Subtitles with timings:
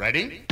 [0.00, 0.46] Ready?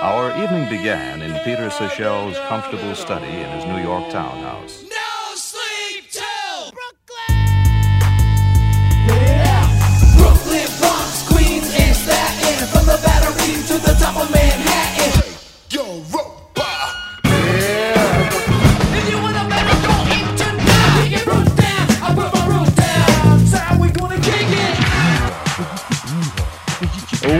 [0.00, 4.91] Our evening began in Peter Sechel's comfortable study in his New York townhouse.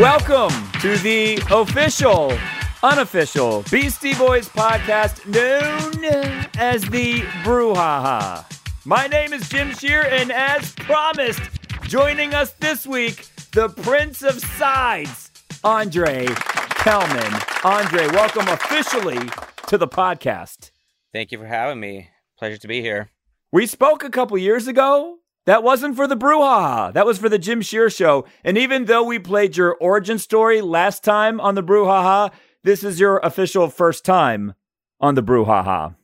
[0.02, 2.36] Welcome to the official,
[2.82, 8.44] unofficial Beastie Boys podcast known as the Brouhaha.
[8.84, 11.42] My name is Jim Shearer, and as promised,
[11.82, 15.30] joining us this week, the Prince of Sides,
[15.62, 17.40] Andre Kelman.
[17.62, 19.30] Andre, welcome officially
[19.68, 20.72] to the podcast.
[21.12, 22.08] Thank you for having me.
[22.40, 23.12] Pleasure to be here.
[23.52, 25.18] We spoke a couple years ago.
[25.44, 26.92] That wasn't for the Brouhaha.
[26.92, 28.26] That was for the Jim Shearer show.
[28.44, 33.00] And even though we played your origin story last time on the Brouhaha, this is
[33.00, 34.54] your official first time
[35.00, 35.96] on the Brouhaha.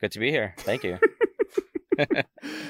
[0.00, 0.54] Good to be here.
[0.58, 0.98] Thank you.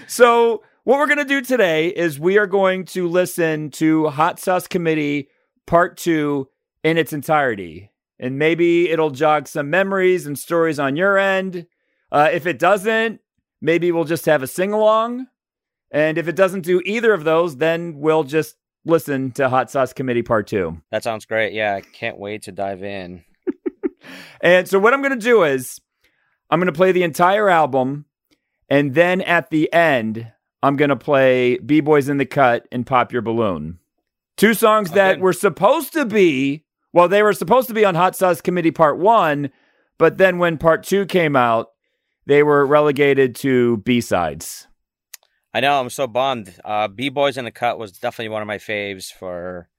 [0.07, 4.39] So, what we're going to do today is we are going to listen to Hot
[4.39, 5.29] Sauce Committee
[5.67, 6.49] Part 2
[6.85, 7.91] in its entirety.
[8.21, 11.67] And maybe it'll jog some memories and stories on your end.
[12.13, 13.21] Uh, if it doesn't,
[13.61, 15.27] maybe we'll just have a sing along.
[15.91, 19.93] And if it doesn't do either of those, then we'll just listen to Hot Sauce
[19.93, 20.81] Committee Part 2.
[20.91, 21.53] that sounds great.
[21.53, 23.25] Yeah, I can't wait to dive in.
[24.41, 25.81] And so what I'm going to do is
[26.51, 28.05] I'm going to play the entire album
[28.69, 30.31] and then at the end
[30.63, 33.79] I'm going to play B-Boys in the Cut and Pop Your Balloon.
[34.37, 35.21] Two songs that Okay.
[35.21, 38.99] were supposed to be well they were supposed to be on Hot Sauce Committee Part
[38.99, 39.51] 1,
[39.99, 41.71] but then when Part 2 came out,
[42.27, 44.69] they were relegated to B-sides.
[45.57, 46.55] I know, I'm so bummed.
[46.63, 49.71] Uh, B Boys in the Cut was definitely one of my faves for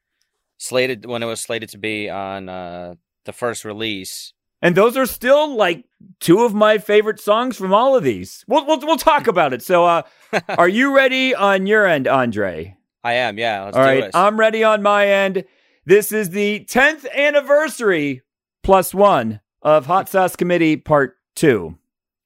[0.57, 4.33] slated when it was slated to be on uh, the first release.
[4.59, 5.85] And those are still like
[6.19, 8.43] two of my favorite songs from all of these.
[8.47, 9.61] We'll we'll, we'll talk about it.
[9.61, 10.01] So uh
[10.57, 12.75] are you ready on your end, Andre?
[13.03, 13.65] I am, yeah.
[13.65, 14.15] Let's All right, this.
[14.15, 15.45] I'm ready on my end.
[15.85, 18.23] This is the 10th anniversary
[18.63, 21.77] plus one of Hot Sauce Committee Part 2.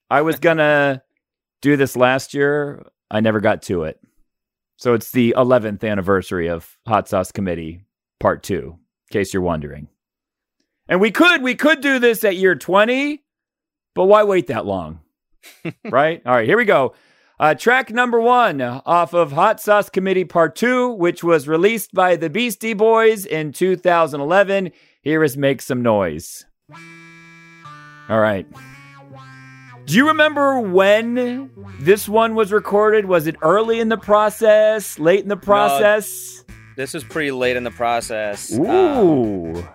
[0.09, 1.01] I was to
[1.61, 2.85] do this last year.
[3.11, 3.99] I never got to it.
[4.77, 7.83] So it's the 11th anniversary of Hot Sauce Committee
[8.19, 9.89] Part 2, in case you're wondering.
[10.87, 13.21] And we could we could do this at year 20,
[13.93, 15.01] but why wait that long?
[15.89, 16.21] right?
[16.25, 16.95] All right, here we go.
[17.39, 22.15] Uh, track number one off of Hot Sauce Committee Part 2, which was released by
[22.15, 24.71] the Beastie Boys in 2011.
[25.01, 26.45] Here is Make Some Noise.
[28.09, 28.47] All right.
[29.85, 31.49] Do you remember when
[31.79, 33.05] this one was recorded?
[33.05, 36.43] Was it early in the process, late in the process?
[36.75, 38.57] This was pretty late in the process.
[38.57, 39.67] Uh, Ooh.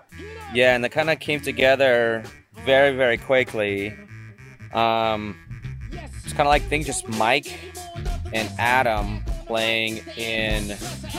[0.54, 2.22] Yeah, and it kind of came together
[2.64, 3.94] very, very quickly.
[4.72, 5.36] Um,
[6.24, 7.58] it's kind of like things just Mike
[8.32, 10.68] and Adam playing in,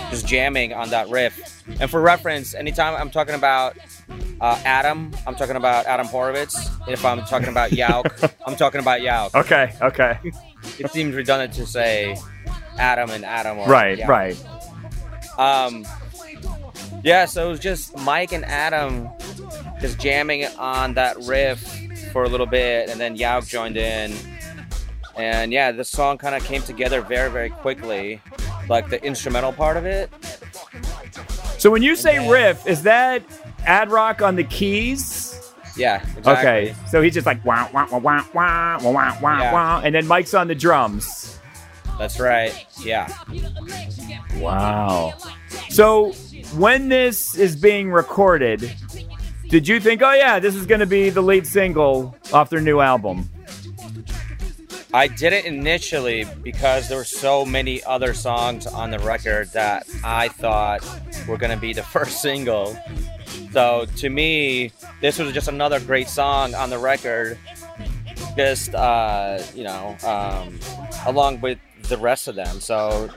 [0.09, 1.63] just jamming on that riff.
[1.79, 3.77] And for reference, anytime I'm talking about
[4.41, 6.55] uh, Adam, I'm talking about Adam Horovitz.
[6.87, 9.33] If I'm talking about Yauch, I'm talking about Yauch.
[9.35, 10.19] okay, okay.
[10.79, 12.17] It seems redundant to say
[12.77, 13.59] Adam and Adam.
[13.59, 14.07] Or right, Yauch.
[14.07, 14.45] right.
[15.39, 15.85] Um,
[17.03, 19.07] yeah, so it was just Mike and Adam
[19.79, 21.59] just jamming on that riff
[22.11, 24.13] for a little bit, and then Yauch joined in.
[25.17, 28.21] And yeah, the song kind of came together very, very quickly.
[28.69, 30.11] Like the instrumental part of it.
[31.57, 33.23] So when you say then- riff, is that
[33.65, 35.33] ad rock on the keys?
[35.75, 36.31] Yeah, exactly.
[36.31, 39.53] Okay, so he's just like wah wah wah wah wah wah wah wah Yeah.
[39.53, 41.39] wah, and then Mike's on the drums.
[41.99, 42.65] That's right.
[42.83, 43.11] Yeah.
[44.37, 45.13] Wow.
[45.69, 46.11] So
[46.55, 48.71] when this is being recorded,
[49.49, 52.61] did you think, oh yeah, this is going to be the lead single off their
[52.61, 53.29] new album?
[54.93, 59.85] I did it initially because there were so many other songs on the record that
[60.03, 60.81] I thought
[61.27, 62.77] were going to be the first single.
[63.51, 64.71] So to me,
[65.01, 67.37] this was just another great song on the record.
[68.35, 70.59] Just uh, you know, um,
[71.05, 72.59] along with the rest of them.
[72.59, 73.09] So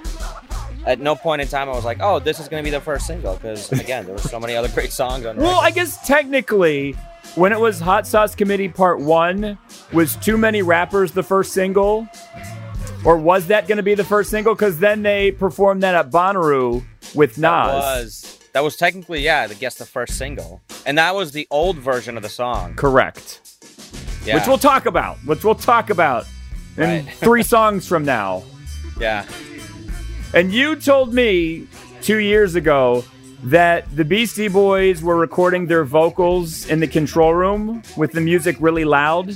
[0.87, 2.81] at no point in time I was like, "Oh, this is going to be the
[2.81, 5.37] first single," because again, there were so many other great songs on.
[5.37, 5.67] the Well, record.
[5.67, 6.97] I guess technically,
[7.35, 9.59] when it was Hot Sauce Committee Part 1,
[9.93, 12.09] was Too Many Rappers the first single?
[13.05, 14.55] Or was that going to be the first single?
[14.55, 16.85] Because then they performed that at Bonnaroo
[17.15, 17.41] with Nas.
[17.43, 21.47] That was that was technically yeah, I guess the first single, and that was the
[21.51, 22.75] old version of the song.
[22.75, 23.41] Correct.
[24.25, 24.35] Yeah.
[24.35, 25.17] Which we'll talk about.
[25.25, 26.27] Which we'll talk about
[26.77, 27.15] in Right.
[27.21, 28.43] three songs from now.
[28.99, 29.25] Yeah.
[30.35, 31.69] And you told me
[32.03, 33.05] two years ago
[33.45, 38.57] that the Beastie Boys were recording their vocals in the control room with the music
[38.61, 39.35] really loud.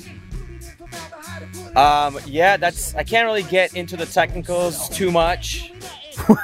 [1.77, 2.95] Um, yeah, that's.
[2.95, 5.71] I can't really get into the technicals too much.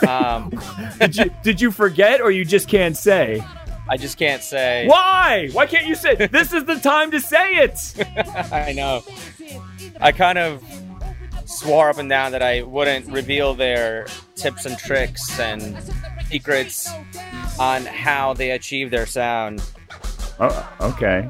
[0.06, 0.50] Um,
[0.98, 3.40] Did you, did you forget or you just can't say?
[3.88, 4.88] I just can't say.
[4.88, 5.48] Why?
[5.52, 6.14] Why can't you say?
[6.30, 7.78] This is the time to say it.
[8.52, 9.02] I know.
[10.00, 10.60] I kind of
[11.44, 15.76] swore up and down that I wouldn't reveal their tips and tricks and
[16.30, 16.88] secrets
[17.58, 19.62] on how they achieve their sound.
[20.38, 21.28] Oh, okay.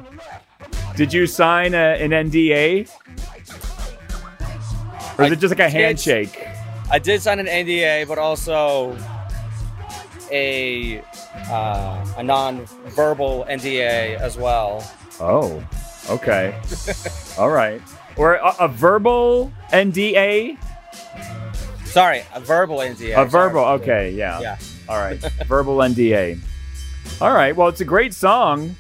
[0.97, 2.89] Did you sign a, an NDA?
[5.19, 6.47] Or is I it just like a did- handshake?
[6.93, 8.97] I did sign an NDA, but also
[10.33, 11.01] a
[11.49, 14.85] uh, a non-verbal NDA as well.
[15.21, 15.63] Oh,
[16.09, 16.59] okay.
[17.39, 17.81] All right.
[18.17, 20.59] Or a, a verbal NDA?
[21.85, 23.11] Sorry, a verbal NDA.
[23.13, 23.29] A sorry.
[23.29, 24.41] verbal, okay, yeah.
[24.41, 24.59] Yeah.
[24.91, 25.19] All right.
[25.47, 26.39] verbal NDA.
[27.21, 27.55] All right.
[27.57, 28.75] Well, it's a great song.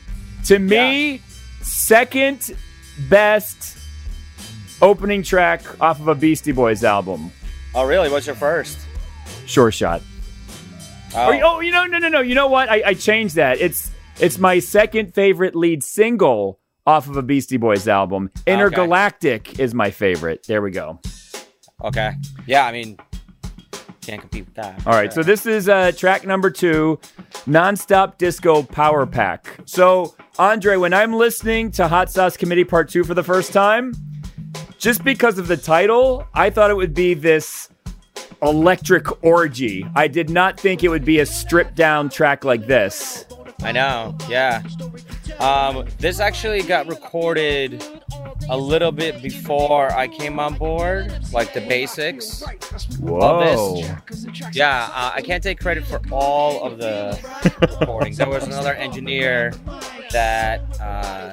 [0.46, 1.20] To me,
[1.62, 2.56] second
[3.08, 3.78] best
[4.82, 7.30] opening track off of a Beastie Boys album.
[7.74, 8.10] Oh, really?
[8.10, 8.78] What's your first?
[9.46, 10.02] Sure shot.
[11.14, 12.20] Oh, Or- oh, you know, no, no, no.
[12.20, 12.68] You know what?
[12.68, 13.60] I, I changed that.
[13.60, 18.30] It's it's my second favorite lead single off of a Beastie Boys album.
[18.46, 20.44] Intergalactic is my favorite.
[20.46, 21.00] There we go.
[21.84, 22.12] okay.
[22.46, 22.98] Yeah, I mean,
[24.10, 24.86] can't compete with that.
[24.86, 26.98] All right, so this is uh, track number two,
[27.46, 29.60] Nonstop Disco Power Pack.
[29.66, 33.94] So, Andre, when I'm listening to Hot Sauce Committee Part Two for the first time,
[34.78, 37.68] just because of the title, I thought it would be this
[38.42, 39.86] electric orgy.
[39.94, 43.26] I did not think it would be a stripped down track like this.
[43.62, 44.16] I know.
[44.28, 44.62] Yeah.
[45.38, 47.84] Um, this actually got recorded
[48.50, 52.42] a little bit before I came on board, like the basics.
[52.98, 53.80] Whoa.
[54.52, 57.18] Yeah, uh, I can't take credit for all of the
[57.60, 58.18] recordings.
[58.18, 59.52] There was another engineer
[60.10, 61.32] that uh,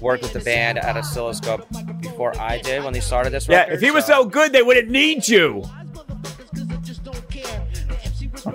[0.00, 1.66] worked with the band at Oscilloscope
[2.00, 4.90] before I did when they started this Yeah, if he was so good, they wouldn't
[4.90, 5.62] need you.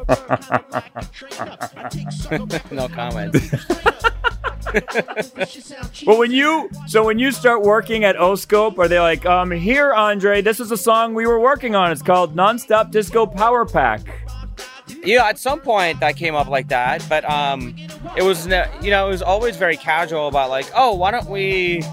[2.71, 3.35] no comment.
[6.05, 9.93] Well, when you so when you start working at Oscope, are they like, um, here,
[9.93, 11.91] Andre, this is a song we were working on.
[11.91, 14.01] It's called Nonstop Disco Power Pack.
[15.03, 17.75] Yeah, at some point that came up like that, but um,
[18.15, 21.83] it was you know it was always very casual about like, oh, why don't we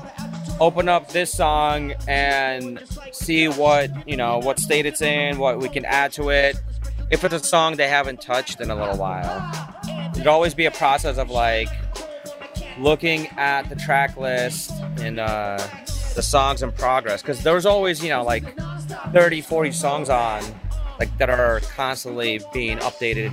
[0.60, 2.80] open up this song and
[3.12, 6.56] see what you know what state it's in, what we can add to it.
[7.10, 9.52] If it's a song they haven't touched in a little while,
[10.14, 11.68] it'd always be a process of like
[12.78, 15.58] looking at the track list and uh,
[16.14, 18.56] the songs in progress because there's always you know like
[19.12, 20.42] 30 40 songs on
[20.98, 23.32] like that are constantly being updated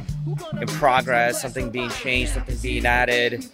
[0.61, 3.45] in progress something being changed something being added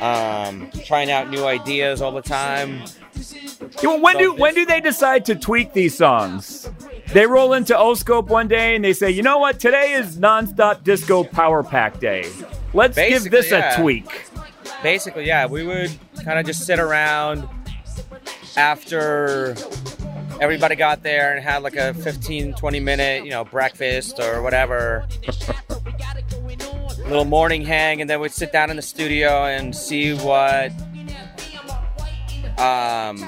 [0.00, 2.82] um, trying out new ideas all the time
[3.82, 6.70] when do when do they decide to tweak these songs?
[7.12, 9.60] They roll into Oscope one day and they say, you know what?
[9.60, 12.30] Today is Nonstop Disco Power Pack Day.
[12.72, 13.74] Let's give this yeah.
[13.74, 14.28] a tweak.
[14.82, 15.90] Basically yeah we would
[16.24, 17.48] kind of just sit around
[18.56, 19.54] after
[20.40, 25.06] everybody got there and had like a 15 20 minute you know breakfast or whatever.
[27.06, 30.72] Little morning hang and then we'd sit down in the studio and see what
[32.58, 33.18] um,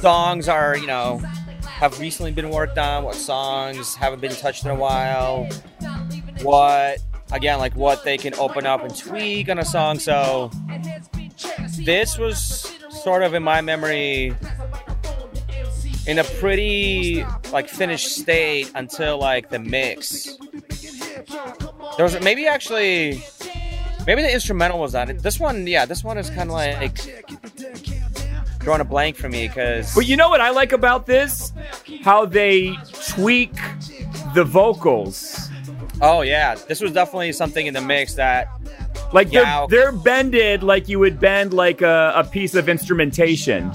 [0.00, 1.18] songs are you know
[1.64, 5.48] have recently been worked on what songs haven't been touched in a while
[6.42, 6.98] what
[7.32, 10.50] again like what they can open up and tweak on a song so
[11.78, 14.34] this was sort of in my memory
[16.06, 20.36] in a pretty like finished state until like the mix
[21.96, 23.22] there was maybe actually
[24.06, 26.98] maybe the instrumental was on it this one yeah this one is kind of like
[28.60, 31.52] drawing a blank for me because But you know what I like about this?
[32.02, 33.54] How they tweak
[34.34, 35.49] the vocals.
[36.02, 38.48] Oh yeah this was definitely something in the mix that
[39.12, 43.72] Like they're, they're bended like you would bend like a, a piece of instrumentation.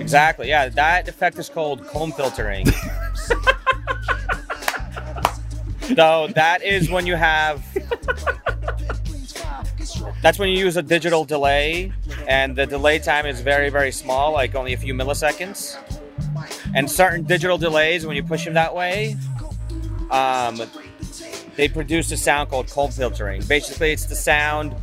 [0.00, 0.48] Exactly.
[0.48, 2.66] Yeah, that effect is called comb filtering.
[5.96, 7.64] so that is when you have.
[10.22, 11.92] That's when you use a digital delay,
[12.26, 15.76] and the delay time is very, very small, like only a few milliseconds.
[16.74, 19.16] And certain digital delays, when you push them that way,
[20.10, 20.60] um,
[21.56, 23.42] they produce a sound called comb filtering.
[23.44, 24.74] Basically, it's the sound,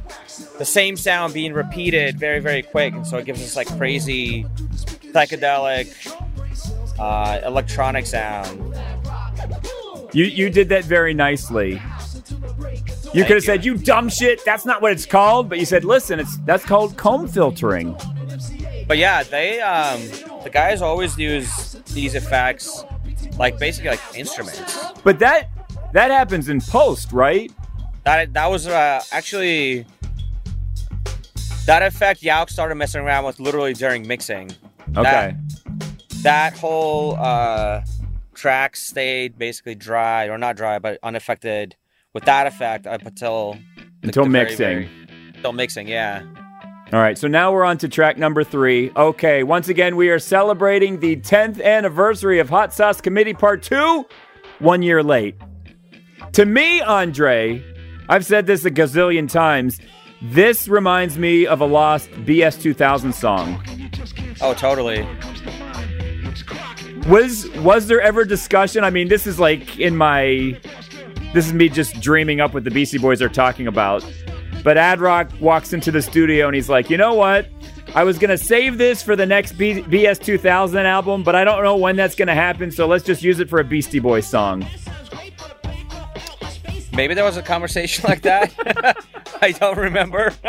[0.57, 4.45] the same sound being repeated very, very quick, and so it gives us like crazy
[5.11, 5.89] psychedelic
[6.99, 8.75] uh, electronic sound.
[10.13, 11.81] You you did that very nicely.
[13.13, 15.83] You could have said, "You dumb shit." That's not what it's called, but you said,
[15.83, 17.95] "Listen, it's that's called comb filtering."
[18.87, 20.01] But yeah, they um,
[20.43, 22.83] the guys always use these effects
[23.37, 24.91] like basically like instruments.
[25.03, 25.49] But that
[25.93, 27.51] that happens in post, right?
[28.03, 29.85] That that was uh, actually
[31.65, 34.51] that effect Yauch started messing around with literally during mixing.
[34.97, 35.01] Okay.
[35.03, 35.35] That,
[36.23, 37.81] that whole uh,
[38.33, 41.75] track stayed basically dry or not dry, but unaffected
[42.13, 43.57] with that effect up until
[44.01, 44.57] the- Until the very, mixing.
[44.57, 44.89] very-
[45.35, 46.23] until mixing, yeah.
[46.91, 48.91] All right, so now we're on to track number three.
[48.95, 54.05] Okay, once again, we are celebrating the 10th anniversary of Hot Sauce Committee Part 2,
[54.57, 55.35] one year late.
[56.33, 57.63] To me, Andre,
[58.07, 59.79] I've said this a gazillion times,
[60.21, 63.63] this reminds me of a lost BS 2000 song.
[64.41, 65.07] Oh, totally.
[67.07, 68.83] Was was there ever discussion?
[68.83, 70.57] I mean, this is like in my
[71.33, 74.05] this is me just dreaming up what the Beastie Boys are talking about.
[74.63, 77.47] But Ad Rock walks into the studio and he's like, "You know what?
[77.95, 81.63] I was gonna save this for the next B- BS 2000 album, but I don't
[81.63, 82.69] know when that's gonna happen.
[82.69, 84.65] So let's just use it for a Beastie Boys song."
[86.99, 88.53] Maybe there was a conversation like that.
[89.41, 90.33] I don't remember.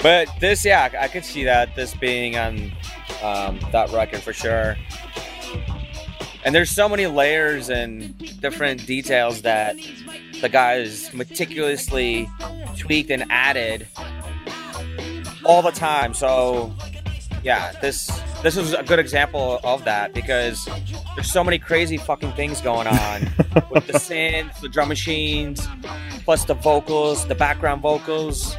[0.00, 2.70] but this, yeah, I could see that this being on
[3.24, 4.76] um, that record for sure.
[6.44, 9.74] And there's so many layers and different details that
[10.40, 12.30] the guys meticulously
[12.78, 13.88] tweaked and added
[15.44, 16.14] all the time.
[16.14, 16.72] So,
[17.42, 18.06] yeah, this
[18.42, 20.68] this is a good example of that because
[21.14, 23.22] there's so many crazy fucking things going on
[23.70, 25.66] with the synths, the drum machines,
[26.24, 28.56] plus the vocals, the background vocals.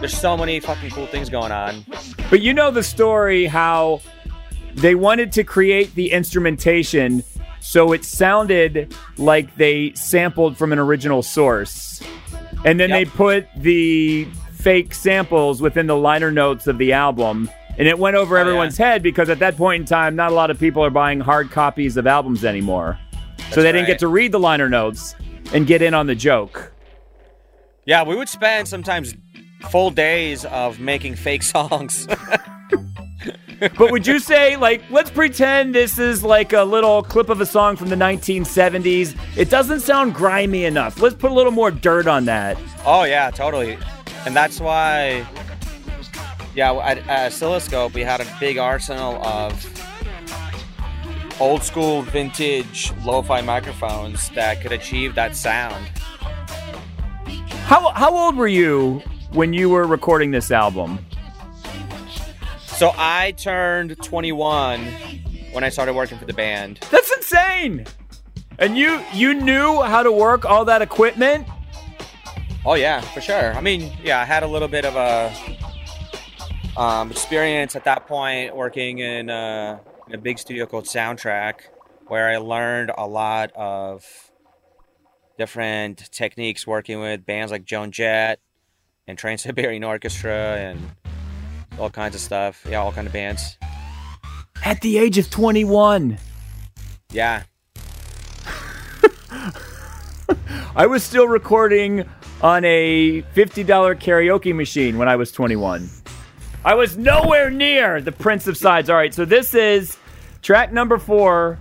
[0.00, 1.84] There's so many fucking cool things going on.
[2.30, 4.00] But you know the story how
[4.74, 7.24] they wanted to create the instrumentation
[7.60, 12.00] so it sounded like they sampled from an original source.
[12.64, 12.98] And then Yep.
[12.98, 14.24] they put the
[14.54, 17.50] fake samples within the liner notes of the album.
[17.78, 18.46] And it went over Oh, yeah.
[18.46, 21.20] everyone's head because at that point in time, not a lot of people are buying
[21.20, 22.98] hard copies of albums anymore.
[23.52, 25.14] so they didn't get to read the liner notes
[25.54, 26.72] and get in on the joke.
[27.86, 29.14] Yeah, we would spend sometimes
[29.70, 32.06] full days of making fake songs.
[33.76, 37.46] But would you say, like, let's pretend this is like a little clip of a
[37.46, 39.18] song from the 1970s?
[39.36, 41.00] It doesn't sound grimy enough.
[41.00, 42.56] Let's put a little more dirt on that.
[42.86, 43.76] oh yeah, totally.
[44.26, 45.26] And that's why,
[46.58, 49.64] yeah, at, at Oscilloscope we had a big arsenal of
[51.40, 55.86] old school vintage lo-fi microphones that could achieve that sound.
[57.62, 59.00] How, how old were you
[59.30, 60.98] when you were recording this album?
[62.66, 64.84] So I turned 21
[65.52, 66.80] when I started working for the band.
[66.90, 67.86] That's insane.
[68.58, 71.46] And you you knew how to work all that equipment?
[72.64, 73.54] Oh yeah, for sure.
[73.54, 75.32] I mean, yeah, I had a little bit of a
[76.78, 81.54] um, experience at that point working in, uh, in a big studio called Soundtrack,
[82.06, 84.06] where I learned a lot of
[85.36, 88.40] different techniques working with bands like Joan Jett
[89.06, 90.80] and Trans Siberian Orchestra and
[91.78, 92.64] all kinds of stuff.
[92.68, 93.58] Yeah, all kind of bands.
[94.64, 96.18] At the age of 21.
[97.10, 97.42] Yeah,
[100.76, 102.08] I was still recording
[102.42, 103.64] on a $50
[103.98, 105.88] karaoke machine when I was 21.
[106.64, 108.90] I was nowhere near the Prince of Sides.
[108.90, 109.96] All right, so this is
[110.42, 111.58] track number four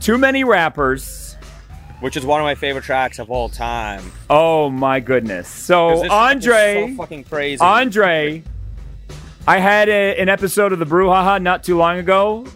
[0.00, 1.36] Too Many Rappers.
[2.00, 4.12] which is one of my favorite tracks of all time.
[4.28, 5.48] Oh my goodness.
[5.48, 7.60] So, this Andre, so fucking crazy.
[7.60, 8.42] Andre,
[9.46, 12.46] I had a, an episode of the Brouhaha not too long ago.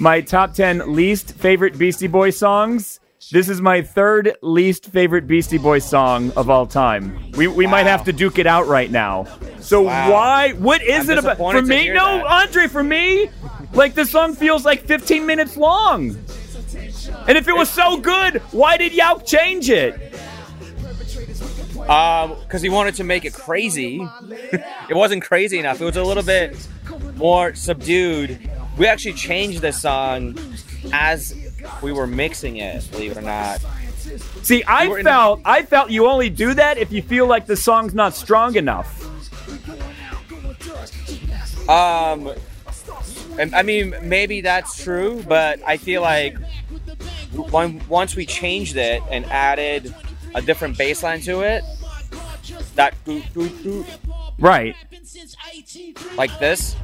[0.00, 2.97] My top 10 least favorite Beastie Boys songs.
[3.30, 7.30] This is my third least favorite Beastie Boys song of all time.
[7.32, 9.26] We, we might have to duke it out right now.
[9.60, 10.12] So Wow.
[10.12, 10.52] why?
[10.52, 11.36] What is I'm it about?
[11.36, 12.24] For me, no, that.
[12.26, 12.68] Andre.
[12.68, 13.28] For me,
[13.74, 16.16] like the song feels like 15 minutes long.
[17.26, 19.94] And if it was so good, why did Yauch change it?
[21.88, 24.00] Um, because he wanted to make it crazy.
[24.88, 25.80] it wasn't crazy enough.
[25.80, 26.56] It was a little bit
[27.16, 28.38] more subdued.
[28.78, 30.38] We actually changed the song
[30.92, 31.32] as
[31.82, 32.88] we were mixing it.
[32.90, 33.60] Believe it or not.
[34.42, 37.56] See, I in- felt I felt you only do that if you feel like the
[37.56, 39.04] song's not strong enough.
[41.68, 42.30] Um,
[43.54, 46.36] I mean, maybe that's true, but I feel like
[47.50, 49.94] when, once we changed it and added
[50.34, 51.62] a different bass line to it,
[52.76, 52.94] that
[54.38, 54.74] Right.
[56.16, 56.74] like this,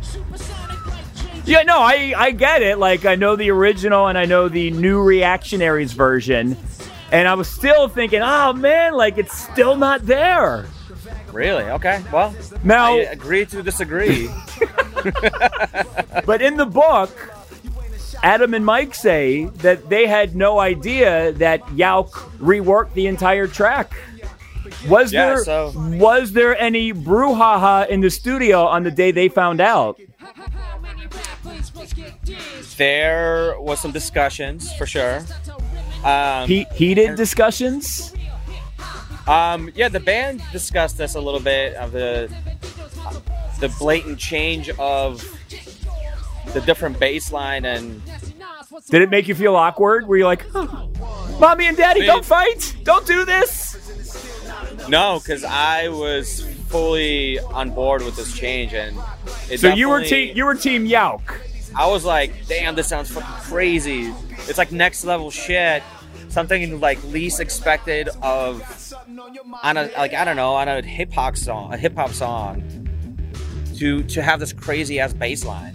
[1.46, 2.78] Yeah, no, I I get it.
[2.78, 6.56] Like I know the original and I know the new Reactionaries version,
[7.12, 10.66] and I was still thinking, oh man, like it's still not there.
[11.32, 11.64] Really?
[11.64, 12.02] Okay.
[12.12, 14.30] Well, Now- I agree to disagree.
[16.24, 17.10] But in the book,
[18.22, 23.92] Adam and Mike say that they had no idea that Yauch reworked the entire track.
[24.88, 29.28] Was Yeah, there so- was there any brouhaha in the studio on the day they
[29.28, 30.00] found out?
[32.76, 35.24] There was some discussions for sure.
[36.04, 38.14] Um, He heated discussions.
[39.26, 42.30] Um, yeah, the band discussed this a little bit of the
[43.60, 45.22] the blatant change of
[46.52, 48.02] the different bass line and
[48.90, 50.06] Did it make you feel awkward?
[50.06, 50.86] Were you like, "Huh,
[51.38, 52.76] "Mommy and Daddy, don't fight!
[52.82, 53.76] Don't do this"?
[54.88, 58.98] no, because I was fully on board with this change and
[59.48, 61.22] it So you were team you were team Yauch.
[61.76, 64.14] I was like, damn, this sounds fucking crazy.
[64.48, 65.82] It's like next level shit.
[66.28, 68.62] Something like least expected of
[69.62, 72.62] on a like I don't know on a hip hop song, a hip hop song.
[73.78, 75.74] To to have this crazy ass bass line.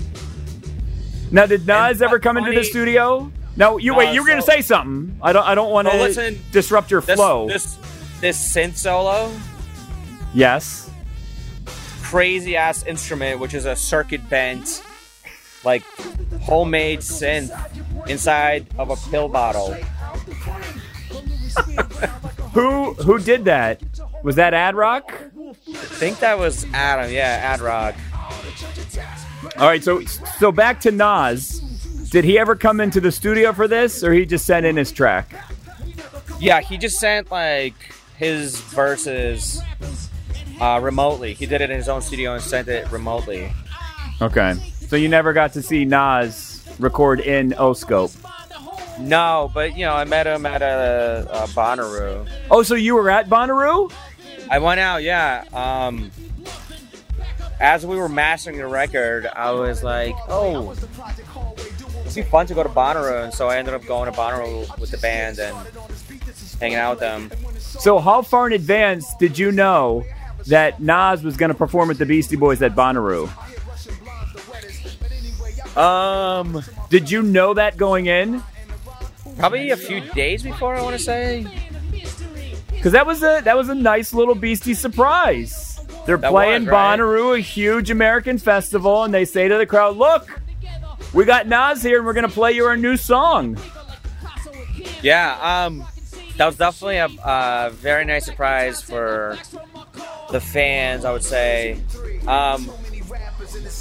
[1.32, 3.32] Now, did Nas And ever come into the studio?
[3.56, 4.13] No, you No, wait.
[4.13, 5.18] You were gonna say something.
[5.22, 5.46] I don't.
[5.46, 7.48] I don't want to listen, disrupt your This flow.
[7.48, 7.77] this
[8.22, 9.32] this synth solo,
[10.34, 10.89] yes.
[12.01, 14.82] crazy ass instrument, which is a circuit bent,
[15.63, 15.84] like
[16.42, 17.51] homemade synth
[18.08, 19.74] inside of a pill bottle.
[22.54, 23.82] Who who did that?
[24.24, 25.13] Was that Ad Rock?
[25.70, 27.12] I think that was Adam.
[27.12, 27.96] Yeah, Ad Rock.
[29.58, 29.84] All right.
[29.84, 30.01] So
[30.39, 31.60] so back to Nas.
[32.10, 34.92] Did he ever come into the studio for this, or he just sent in his
[34.92, 35.32] track?
[36.39, 37.75] Yeah, he just sent like
[38.18, 39.62] his verses
[40.60, 41.34] uh, remotely.
[41.36, 43.51] He did it in his own studio and sent it remotely.
[44.22, 44.56] Okay.
[44.89, 48.17] So you never got to see Nas record in Oscope.
[49.00, 52.27] No, but you know, I met him at a, a Bonnaroo.
[52.50, 53.93] Oh, so you were at Bonnaroo?
[54.50, 55.43] I went out, yeah.
[55.54, 56.10] Um,
[57.60, 62.63] as we were mastering the record, I was like, oh, it'd be fun to go
[62.63, 63.25] to Bonnaroo.
[63.25, 65.56] And so I ended up going to Bonnaroo with the band and
[66.60, 67.32] hanging out with them.
[67.60, 70.04] So how far in advance did you know
[70.47, 73.30] that Nas was going to perform with the Beastie Boys at Bonnaroo?
[75.80, 78.44] Um, Did you know that going in?
[79.38, 81.48] probably a few days before, I want to say.
[82.72, 85.80] Because that was a that was a nice little Beastie surprise.
[86.06, 87.00] They're That playing was, right?
[87.00, 90.28] Bonnaroo, a huge American festival, and they say to the crowd, "Look,
[91.13, 93.58] we got Nas here, and we're going to play you our new song."
[95.02, 95.86] Yeah, um,
[96.38, 99.38] that was definitely a, a very nice surprise for
[100.32, 101.80] the fans, I would say.
[102.28, 102.70] Um,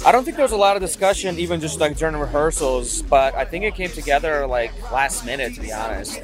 [0.05, 3.35] I don't think there was a lot of discussion, even just like during rehearsals, but
[3.35, 6.21] I think it came together like last minute, to be honest.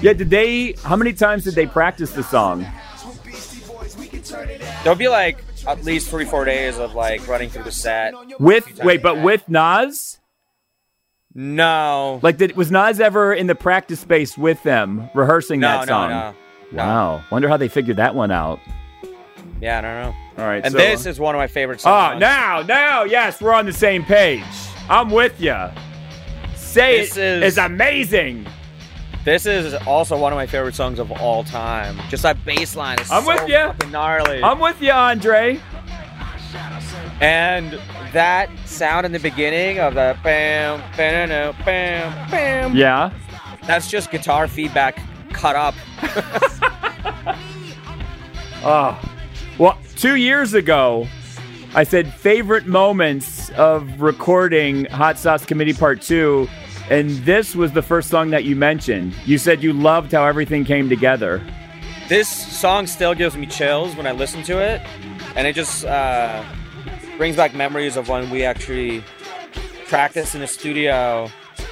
[0.00, 0.72] Yeah, did they?
[0.84, 2.66] How many times did they practice the song?
[4.82, 8.14] There'll be like at least three, four days of like running through the set.
[8.38, 10.18] With wait, but with Nas?
[11.34, 15.80] No, Like, did was Nas ever in the practice space with them rehearsing no, that
[15.86, 16.10] no, song?
[16.10, 16.34] no,
[16.72, 16.84] no.
[16.84, 18.58] Wow, wonder how they figured that one out.
[19.60, 20.14] Yeah, I don't know.
[20.42, 22.16] All right, And so- this is one of my favorite ah, songs.
[22.16, 24.42] Oh, now, now, yes, we're on the same page.
[24.88, 25.56] I'm with you.
[26.54, 28.46] Say This it is- is amazing.
[29.24, 31.98] This is also one of my favorite songs of all time.
[32.08, 33.72] Just that bass line is I'm so with ya.
[33.72, 34.42] fucking gnarly.
[34.42, 35.60] I'm with you, Andre.
[37.20, 37.78] And
[38.12, 41.28] that sound in the beginning of the bam, bam,
[41.64, 42.76] bam, bam.
[42.76, 43.10] Yeah.
[43.66, 44.98] That's just guitar feedback
[45.32, 45.74] cut up.
[48.64, 48.98] Oh,
[49.58, 51.06] well, two years ago,
[51.74, 56.48] I said favorite moments of recording Hot Sauce Committee Part Two,
[56.90, 59.14] and this was the first song that you mentioned.
[59.26, 61.44] You said you loved how everything came together.
[62.08, 64.80] This song still gives me chills when I listen to it,
[65.36, 66.42] and it just uh,
[67.18, 69.04] brings back memories of when we actually
[69.88, 71.30] practiced in the studio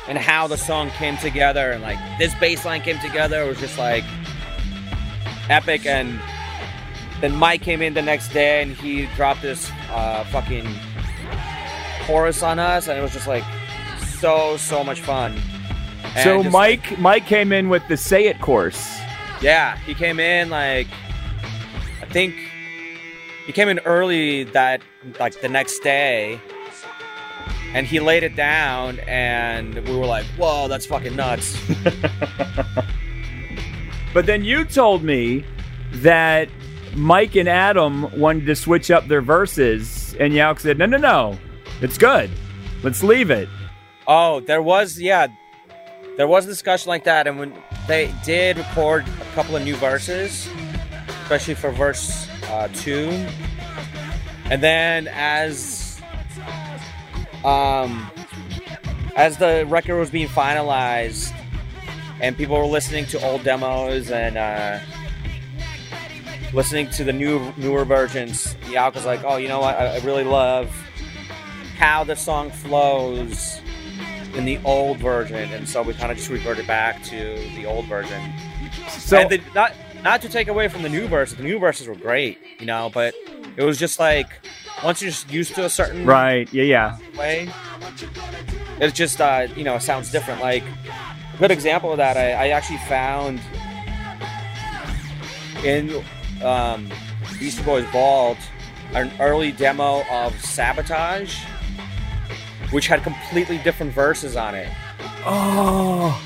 [0.09, 1.71] and how the song came together.
[1.71, 4.05] And like this bass line came together, it was just like
[5.49, 5.87] epic.
[5.87, 6.21] And
[7.21, 10.67] then Mike came in the next day and he dropped this uh, fucking
[12.05, 13.45] chorus on us, and it was just like
[14.19, 15.39] so so much fun.
[16.15, 18.99] And so Mike, Mike came in with the Say It course.
[19.43, 20.87] yeah, he came in like
[22.03, 22.35] I think
[23.47, 24.81] he came in early that
[25.21, 26.41] like the next day
[27.75, 31.59] and he laid it down and we were like, Whoa, that's fucking nuts.
[34.15, 35.45] But then you told me
[35.97, 36.49] that
[36.97, 41.39] Mike and Adam wanted to switch up their verses, and Yauch said, "No, no, no,
[41.83, 42.31] it's good."
[42.83, 43.49] Let's leave it.
[44.07, 45.27] Oh, there was yeah,
[46.17, 47.53] there was a discussion like that, and when
[47.87, 50.49] they did record a couple of new verses,
[51.23, 53.09] especially for verse uh, two,
[54.47, 56.01] and then as
[57.45, 58.11] um
[59.17, 61.35] as the record was being finalized,
[62.21, 64.79] and people were listening to old demos and uh,
[66.53, 69.77] listening to the new newer versions, Yauch was like, "Oh, you know what?
[69.77, 70.71] I, I really love
[71.79, 73.61] how the song flows."
[74.37, 77.87] in the old version, and so we kind of just reverted back to the old
[77.87, 78.21] version.
[78.89, 81.89] So and the, not not to take away from the new verses, the new verses
[81.89, 83.15] were great, you know, but
[83.57, 84.29] it was just like
[84.85, 86.99] once you're just used to a certain right, yeah, yeah.
[87.19, 87.49] way,
[88.79, 90.41] it's just uh, you know it sounds different.
[90.41, 90.65] Like
[91.35, 93.41] a good example of that, I, I actually found
[95.65, 96.05] in
[96.43, 96.91] um,
[97.39, 98.39] Beastie Boys Vault
[98.93, 101.45] an early demo of Sabotage
[102.71, 104.69] which had completely different verses on it.
[105.25, 106.21] Oh,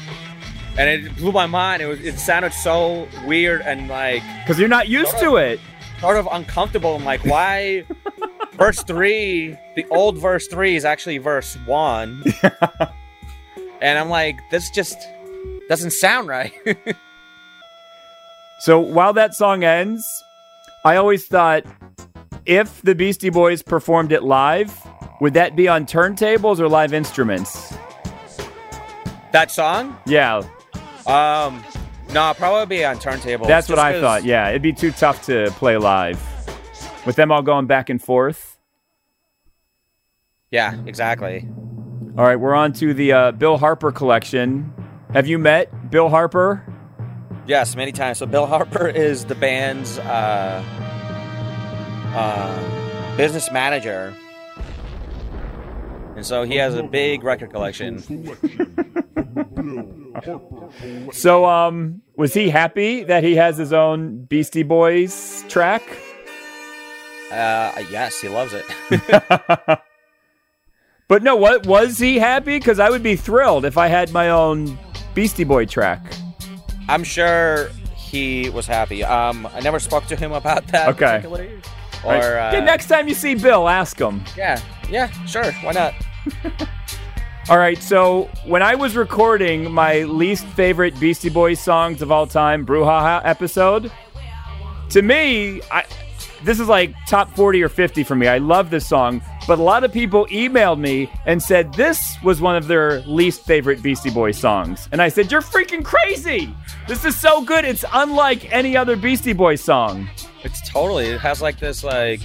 [0.78, 1.82] And it blew my mind.
[1.82, 5.60] It was it sounded so weird and like because you're not used to it.
[6.00, 6.96] sort of uncomfortable.
[6.96, 7.84] I'm like, why
[8.52, 12.22] verse three, the old verse three is actually verse one.
[13.80, 14.98] and I'm like, this just
[15.68, 16.52] doesn't sound right.
[18.60, 20.04] So while that song ends,
[20.84, 21.64] I always thought
[22.46, 24.74] if the Beastie Boys performed it live,
[25.20, 27.74] would that be on turntables or live instruments?
[29.32, 29.96] that song?
[30.06, 30.42] Yeah,
[31.06, 31.62] Um
[32.12, 33.46] no, probably be on turntables.
[33.46, 34.24] that's what I 'cause- thought.
[34.24, 36.20] Yeah, it'd be too tough to play live
[37.06, 38.58] with them all going back and forth.
[40.50, 41.46] Yeah, exactly.
[42.18, 44.72] All right, we're on to the uh, Bill Harper collection.
[45.12, 46.64] Have you met Bill Harper?
[47.46, 48.18] Yes, many times.
[48.18, 50.62] So Bill Harper is the band's uh,
[52.14, 54.14] uh, business manager,
[56.16, 58.02] and so he has a big record collection.
[61.12, 65.82] So, um, was he happy that he has his own Beastie Boys track?
[67.30, 68.64] Uh, yes, he loves it.
[71.08, 72.56] But no, what was he happy?
[72.60, 74.78] Because I would be thrilled if I had my own
[75.12, 76.00] Beastie Boy track.
[76.90, 79.04] I'm sure he was happy.
[79.04, 80.88] Um, I never spoke to him about that.
[80.88, 81.24] Okay.
[82.04, 82.54] Or Right.
[82.56, 84.24] uh, next time you see Bill, ask him.
[84.36, 85.94] yeah, yeah, sure, why not?
[87.50, 92.26] All right, so when I was recording my least favorite Beastie Boys songs of all
[92.26, 93.90] time, Brouhaha episode,
[94.90, 95.84] to me, I,
[96.44, 98.26] this is like top 40 or 50 for me.
[98.28, 102.40] I love this song, but a lot of people emailed me and said this was
[102.40, 104.88] one of their least favorite Beastie Boys songs.
[104.92, 106.54] And I said, You're freaking crazy!
[106.88, 107.64] This is so good.
[107.64, 110.08] It's unlike any other Beastie Boys song.
[110.42, 111.06] It's totally.
[111.08, 112.20] It has like this like.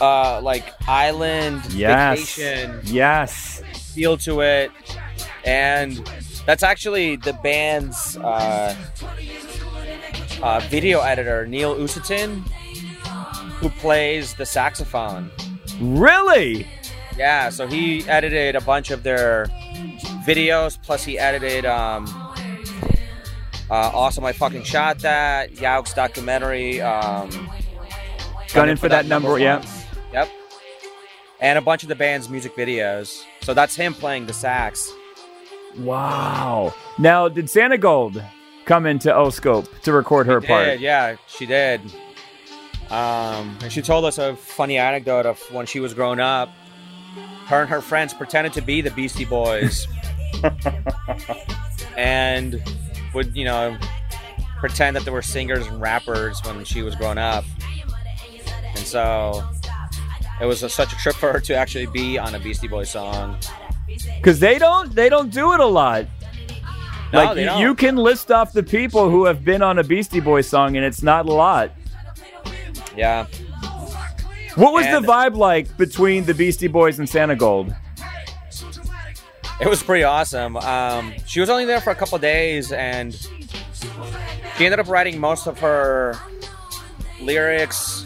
[0.00, 2.18] Uh, like island Yes.
[2.36, 3.62] vacation Yes.
[3.94, 4.70] feel to it,
[5.42, 5.96] and
[6.44, 8.74] that's actually the band's uh,
[10.42, 12.42] uh, video editor Neil Usatin,
[13.58, 15.30] who plays the saxophone.
[15.80, 16.66] Really?
[17.16, 19.46] Yeah, so he edited a bunch of their
[20.26, 22.06] videos, plus he edited um,
[23.70, 26.80] uh, Awesome I Fucking Shot That, Yauch's documentary.
[26.80, 27.50] Um,
[28.52, 29.64] Gunning for that number, yeah.
[30.12, 30.28] Yep.
[31.40, 33.22] And a bunch of the band's music videos.
[33.42, 34.92] So that's him playing the sax.
[35.78, 36.74] Wow.
[36.98, 38.24] Now, did Santigold
[38.66, 40.80] come into Oscope to record her part?
[40.80, 41.80] Yeah, she did.
[42.90, 46.50] Um, and she told us a funny anecdote of when she was growing up.
[47.46, 49.86] Her and her friends pretended to be the Beastie Boys,
[51.96, 52.62] and
[53.14, 53.78] would you know
[54.58, 57.44] pretend that they were singers and rappers when she was growing up.
[58.74, 59.48] And so
[60.40, 62.90] it was a, such a trip for her to actually be on a Beastie Boys
[62.90, 63.38] song.
[64.16, 66.06] Because they don't they don't do it a lot.
[67.12, 70.20] No, like you, you can list off the people who have been on a Beastie
[70.20, 71.70] Boys song, and it's not a lot.
[72.96, 73.26] Yeah.
[74.56, 77.76] What was And- the vibe like between the Beastie Boys and Santigold?
[79.60, 80.56] It was pretty awesome.
[80.58, 85.46] Um, she was only there for a couple days, and she ended up writing most
[85.46, 86.18] of her
[87.22, 88.04] lyrics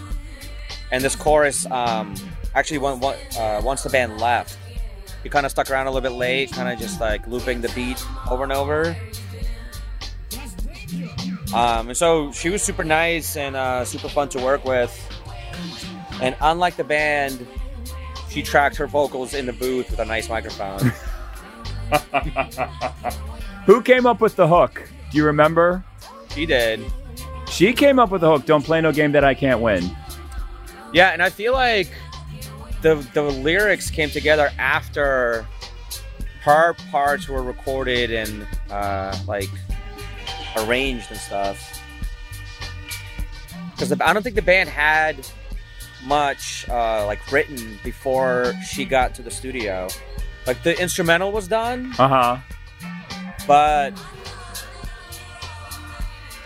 [0.92, 1.66] and this chorus.
[1.70, 2.14] Um,
[2.54, 4.58] actually, when, uh, once the band left,
[5.22, 7.68] he kind of stuck around a little bit late, kind of just like looping the
[7.70, 8.96] beat over and over.
[11.54, 14.96] Um, and so she was super nice and uh, super fun to work with.
[16.22, 17.46] And unlike the band,
[18.28, 20.92] she tracked her vocals in the booth with a nice microphone.
[23.66, 24.88] Who came up with the hook?
[25.10, 25.84] Do you remember?
[26.34, 26.80] She did.
[27.50, 28.46] She came up with the hook.
[28.46, 29.90] Don't play no game that I can't win.
[30.92, 31.90] Yeah, and I feel like
[32.82, 35.46] the the lyrics came together after
[36.42, 39.48] her parts were recorded and uh, like
[40.56, 41.82] arranged and stuff.
[43.72, 45.26] Because I don't think the band had
[46.04, 49.88] much uh, like written before she got to the studio.
[50.46, 52.38] Like the instrumental was done, Uh huh.
[53.46, 53.90] but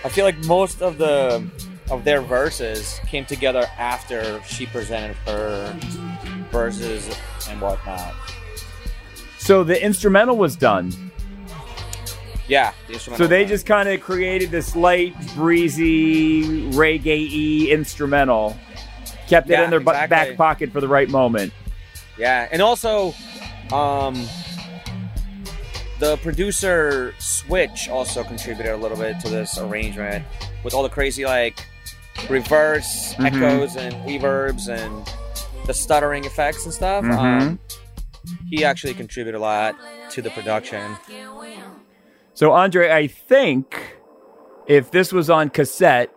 [0.05, 1.49] I feel like most of the
[1.90, 5.77] of their verses came together after she presented her
[6.51, 7.16] verses
[7.49, 8.14] and whatnot.
[9.38, 10.92] So the instrumental was done.
[12.49, 13.25] Yeah, the instrumental.
[13.25, 16.42] So they just kind of created this light, breezy,
[16.73, 18.57] reggae-y instrumental,
[19.29, 20.09] kept it in their exactly.
[20.09, 21.53] back pocket for the right moment.
[22.18, 23.14] yeah, and also,
[23.73, 24.27] um,
[26.01, 30.25] the producer Switch also contributed a little bit to this arrangement
[30.62, 31.66] with all the crazy like
[32.31, 33.27] reverse Mhm.
[33.27, 35.13] echoes and reverbs and
[35.67, 37.05] the stuttering effects and stuff.
[37.05, 37.19] Mhm.
[37.19, 37.59] Um,
[38.49, 39.77] he actually contributed a lot
[40.11, 40.97] to the production.
[42.35, 43.99] So Andre, I think
[44.67, 46.11] if this was on cassette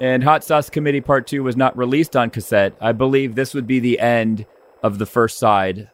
[0.00, 3.66] and Hot Sauce Committee Part Two was not released on cassette, I believe this would
[3.66, 4.46] be the end
[4.82, 5.88] of the first side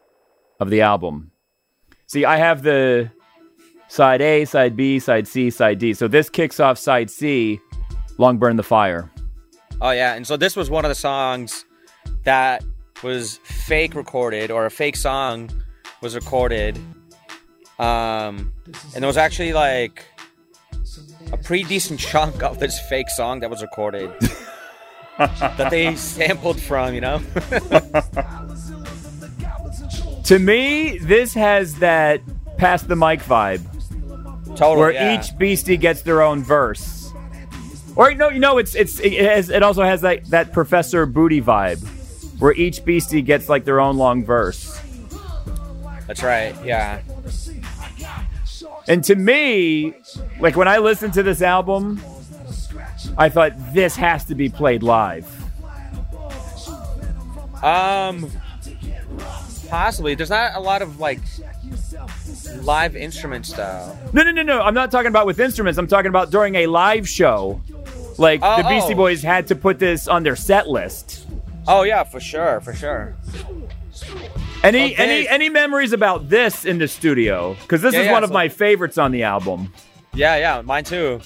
[0.61, 1.31] of the album.
[2.07, 3.11] See, I have the
[3.88, 5.92] side A, side B, side C, side D.
[5.92, 7.61] So this kicks off side C,
[8.18, 9.11] Long Burn the Fire.
[9.80, 11.64] Oh yeah, and so this was one of the songs
[12.24, 12.64] that
[13.02, 15.50] was fake recorded or a fake song
[16.00, 16.78] was recorded.
[17.78, 18.52] Um
[18.94, 20.04] and there was actually like
[21.32, 24.10] a pretty decent chunk of this fake song that was recorded
[25.18, 27.20] that they sampled from, you know?
[30.26, 32.20] To me, this has that
[32.56, 33.64] pass the mic vibe.
[34.56, 34.76] totally.
[34.76, 35.20] where yeah.
[35.20, 37.06] each beastie gets their own verse.
[37.96, 41.40] Or no, you know, it's it's it, has, it also has like that Professor Booty
[41.40, 41.82] vibe,
[42.38, 44.78] where each beastie gets like their own long verse.
[46.06, 46.54] That's right.
[46.64, 47.00] Yeah.
[48.87, 49.94] And to me,
[50.38, 52.00] like when I listened to this album,
[53.16, 55.26] I thought this has to be played live.
[57.64, 58.30] Um
[59.68, 60.14] possibly.
[60.14, 61.20] There's not a lot of like
[62.62, 63.98] live instrument style.
[64.12, 64.61] No, no, no, no.
[64.61, 65.78] I'm not talking about with instruments.
[65.78, 67.61] I'm talking about during a live show.
[68.18, 68.96] Like Oh, the Beastie oh.
[68.96, 71.26] Boys had to put this on their set list.
[71.68, 73.16] Oh yeah, for sure, for sure.
[74.62, 77.55] Any Oh, any any memories about this in the studio?
[77.62, 79.72] Because this Yeah, is yeah, one of my favorites on the album.
[80.14, 81.20] Yeah, yeah, mine too.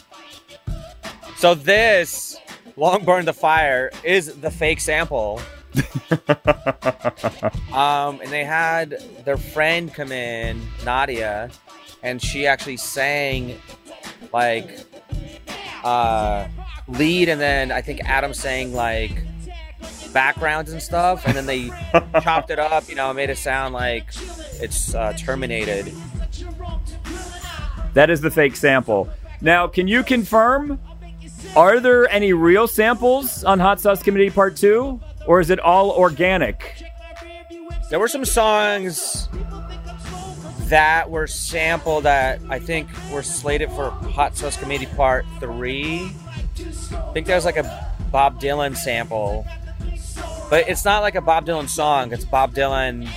[1.36, 2.36] So this
[2.76, 5.40] Long Burn the Fire is the fake sample.
[7.72, 11.50] um, and they had their friend come in, Nadia,
[12.02, 13.56] and she actually sang
[14.32, 14.68] like
[15.84, 16.46] uh
[16.92, 19.22] lead and then I think Adam sang like
[20.12, 21.68] backgrounds and stuff and then they
[22.22, 24.06] chopped it up, you know, made it sound like
[24.60, 25.92] it's uh, terminated.
[27.94, 29.08] That is the fake sample.
[29.40, 30.78] Now, can you confirm?
[31.56, 35.90] Are there any real samples on Hot Sauce Committee Part Two, or is it all
[35.90, 36.80] organic?
[37.88, 39.28] There were some songs
[40.68, 46.12] that were sampled that I think were slated for Hot Sauce Committee Part 3.
[46.92, 49.46] I think there's like a Bob Dylan sample.
[50.48, 53.08] But it's not like a Bob Dylan song, it's Bob Dylan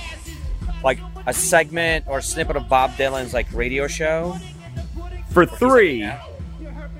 [0.84, 4.36] like a segment or snippet of Bob Dylan's like radio show.
[5.30, 6.08] For three,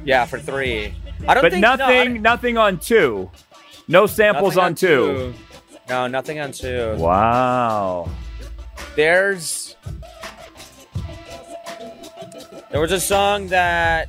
[0.04, 0.92] Yeah, for 3.
[1.28, 3.30] I don't but think no, nothing, don't- nothing on two.
[3.86, 5.34] No samples nothing on two.
[5.88, 6.96] No, nothing on 2.
[6.96, 8.08] Wow.
[8.96, 9.76] There's
[12.70, 14.08] there was a song that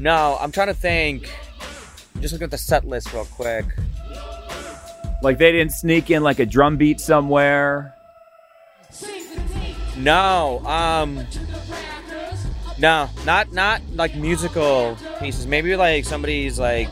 [0.00, 1.30] no, I'm trying to think.
[2.20, 3.66] Just looking at the set list real quick.
[5.22, 7.94] Like they didn't sneak in like a drum beat somewhere.
[9.96, 11.26] No, um,
[12.78, 15.46] no, not not like musical pieces.
[15.46, 16.88] Maybe like somebody's like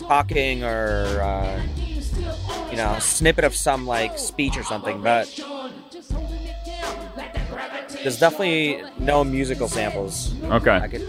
[0.00, 1.62] talking or uh,
[2.70, 5.00] you know snippet of some like speech or something.
[5.02, 5.28] But
[8.02, 10.34] there's definitely no musical samples.
[10.42, 11.00] Okay.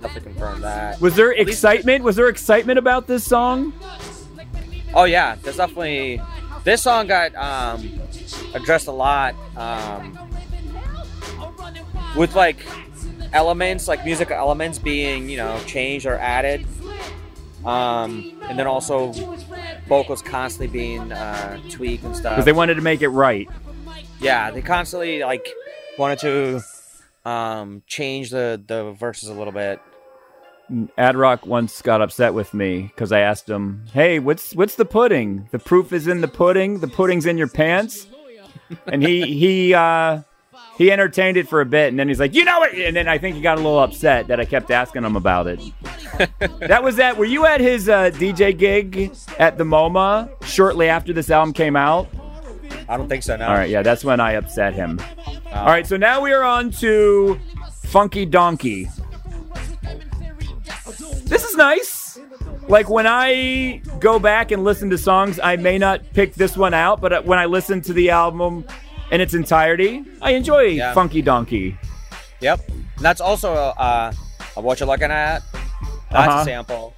[0.00, 1.00] Definitely confirm that.
[1.00, 2.04] Was there excitement?
[2.04, 3.72] Was there excitement about this song?
[4.94, 6.20] Oh yeah, there's definitely
[6.64, 8.00] this song got um,
[8.54, 10.18] addressed a lot um,
[12.16, 12.58] with like
[13.32, 16.66] elements, like musical elements being you know changed or added,
[17.64, 19.12] um, and then also
[19.88, 22.32] vocals constantly being uh, tweaked and stuff.
[22.32, 23.48] Because they wanted to make it right.
[24.20, 25.48] yeah, they constantly like
[25.98, 29.80] wanted to um, change the the verses a little bit.
[30.96, 34.84] Ad Rock once got upset with me because I asked him, "Hey, what's what's the
[34.84, 35.48] pudding?
[35.50, 36.80] The proof is in the pudding.
[36.80, 38.06] The pudding's in your pants."
[38.86, 40.22] And he he uh,
[40.78, 43.08] he entertained it for a bit, and then he's like, "You know it." And then
[43.08, 45.60] I think he got a little upset that I kept asking him about it.
[46.60, 47.16] that was that.
[47.16, 51.76] Were you at his uh, DJ gig at the MoMA shortly after this album came
[51.76, 52.08] out?
[52.88, 53.36] I don't think so.
[53.36, 53.46] No.
[53.46, 55.00] All right, yeah, that's when I upset him.
[55.52, 57.38] All right, so now we are on to
[57.84, 58.88] Funky Donkey.
[61.60, 62.18] Nice.
[62.68, 66.72] Like when I go back and listen to songs, I may not pick this one
[66.72, 68.64] out, but uh, when I listen to the album
[69.10, 70.94] in its entirety, I enjoy Yeah.
[70.94, 71.76] Funky Donkey.
[72.40, 72.60] Yep.
[72.68, 74.12] And that's also uh,
[74.54, 75.42] what you're looking at.
[76.10, 76.40] That's Uh-huh.
[76.40, 76.94] a sample.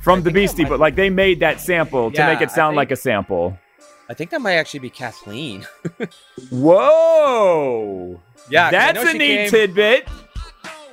[0.00, 2.90] From the Beastie, but like they made that sample to make it sound think- like
[2.92, 3.58] a sample.
[4.08, 5.66] I think that might actually be Kathleen.
[6.50, 8.20] Whoa!
[8.50, 8.70] Yeah.
[8.70, 10.08] That's a neat came- tidbit.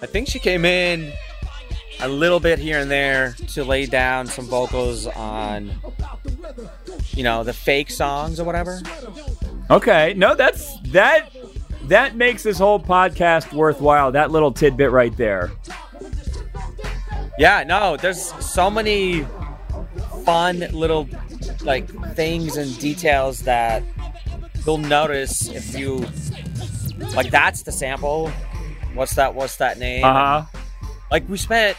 [0.01, 1.11] I think she came in
[2.01, 5.71] a little bit here and there to lay down some vocals on,
[7.11, 8.81] you know, the fake songs or whatever.
[9.69, 11.29] Okay, no, that's that.
[11.85, 14.11] That makes this whole podcast worthwhile.
[14.11, 15.51] That little tidbit right there.
[17.37, 19.25] Yeah, no, there's so many
[20.23, 21.09] fun little
[21.63, 23.83] like things and details that
[24.65, 26.05] you'll notice if you
[27.15, 28.29] like that's the sample.
[28.93, 30.03] What's that what's that name?
[30.03, 30.59] Uh huh.
[31.09, 31.77] Like we spent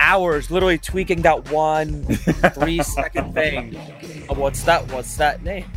[0.00, 2.02] hours literally tweaking that one
[2.54, 3.76] three second thing.
[4.28, 5.66] Oh, What's that what's that name?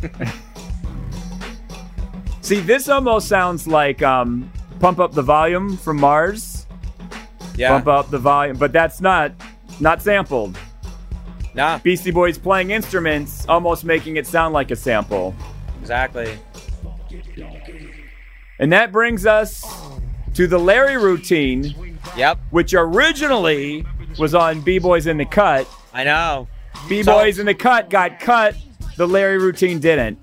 [2.40, 6.66] See, this almost sounds like um, "Pump Up the Volume" from MARRS.
[7.56, 7.68] Yeah.
[7.70, 9.32] Pump up the volume, but that's not
[9.80, 10.58] not sampled.
[11.54, 15.34] Nah, Beastie Boys playing instruments, almost making it sound like a sample.
[15.80, 16.36] exactly.
[18.58, 19.64] And that brings us
[20.34, 22.38] to the Larry routine, Yep.
[22.50, 23.86] which originally
[24.18, 25.68] was on B Boys in the Cut.
[25.92, 26.48] I know.
[26.88, 28.56] B Boys in the Cut got cut.
[28.96, 30.18] The Larry routine didn't.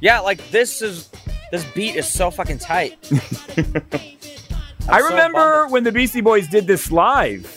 [0.00, 1.10] Yeah, like this is
[1.50, 2.96] this beat is so fucking tight.
[4.88, 5.72] I remember bummed.
[5.72, 7.54] when the Beastie Boys did this live.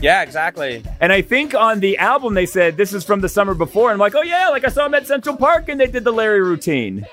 [0.00, 0.82] Yeah, exactly.
[1.00, 3.90] And I think on the album they said this is from the summer before.
[3.90, 6.04] And I'm like, oh yeah, like I saw them at Central Park and they did
[6.04, 7.06] the Larry routine.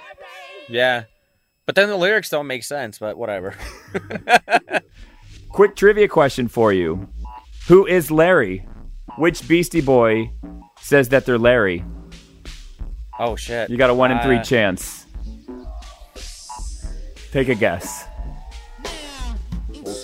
[0.67, 1.03] Yeah.
[1.65, 3.55] But then the lyrics don't make sense, but whatever.
[5.49, 7.07] Quick trivia question for you.
[7.69, 8.65] Who is Larry?
[9.17, 10.31] Which Beastie Boy
[10.81, 11.83] says that they're Larry?
[13.19, 13.69] Oh shit.
[13.69, 15.05] You got a one in three Uh, chance.
[17.31, 18.05] Take a guess.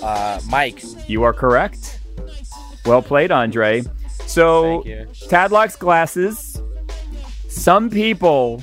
[0.03, 0.83] Uh, Mike.
[1.07, 1.99] You are correct.
[2.85, 3.81] Well played, Andre.
[4.27, 5.07] So, Thank you.
[5.29, 6.61] Tadlock's glasses.
[7.49, 8.61] Some people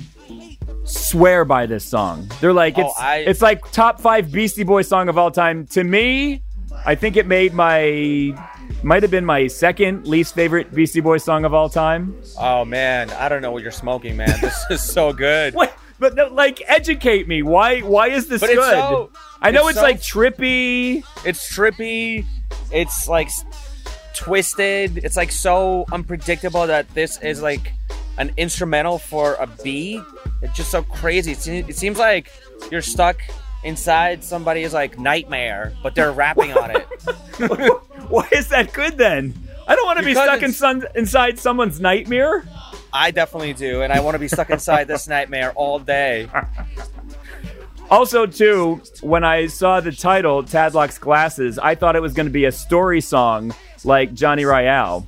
[0.84, 2.28] swear by this song.
[2.40, 5.66] They're like, Oh, it's I- it's like top five Beastie Boy song of all time.
[5.68, 6.42] To me,
[6.86, 8.32] I think it made my
[8.82, 12.16] might have been my second least favorite Beastie Boy song of all time.
[12.38, 14.38] Oh man, I don't know what you're smoking, man.
[14.40, 15.54] This is so good.
[15.54, 15.76] What?
[15.98, 17.42] But no, like, educate me.
[17.42, 17.80] Why?
[17.80, 18.58] Why is this But good?
[18.58, 21.04] it's so- I know it's it's, so- like trippy.
[21.24, 22.24] It's trippy.
[22.72, 23.44] It's like s-
[24.14, 24.98] twisted.
[24.98, 27.72] It's like so unpredictable that this is like
[28.18, 30.02] an instrumental for a beat.
[30.42, 31.32] It's just so crazy.
[31.32, 32.32] It seems like
[32.70, 33.18] you're stuck
[33.64, 36.82] inside somebody's like nightmare, but they're rapping on it.
[38.08, 39.34] Why is that good then?
[39.66, 42.44] I don't want to be Because stuck in it's- sun, inside someone's nightmare.
[42.92, 46.28] I definitely do, and I want to be stuck inside this nightmare all day.
[47.90, 52.32] Also, too, when I saw the title Tadlock's Glasses, I thought it was going to
[52.32, 55.06] be a story song like Johnny Ryall.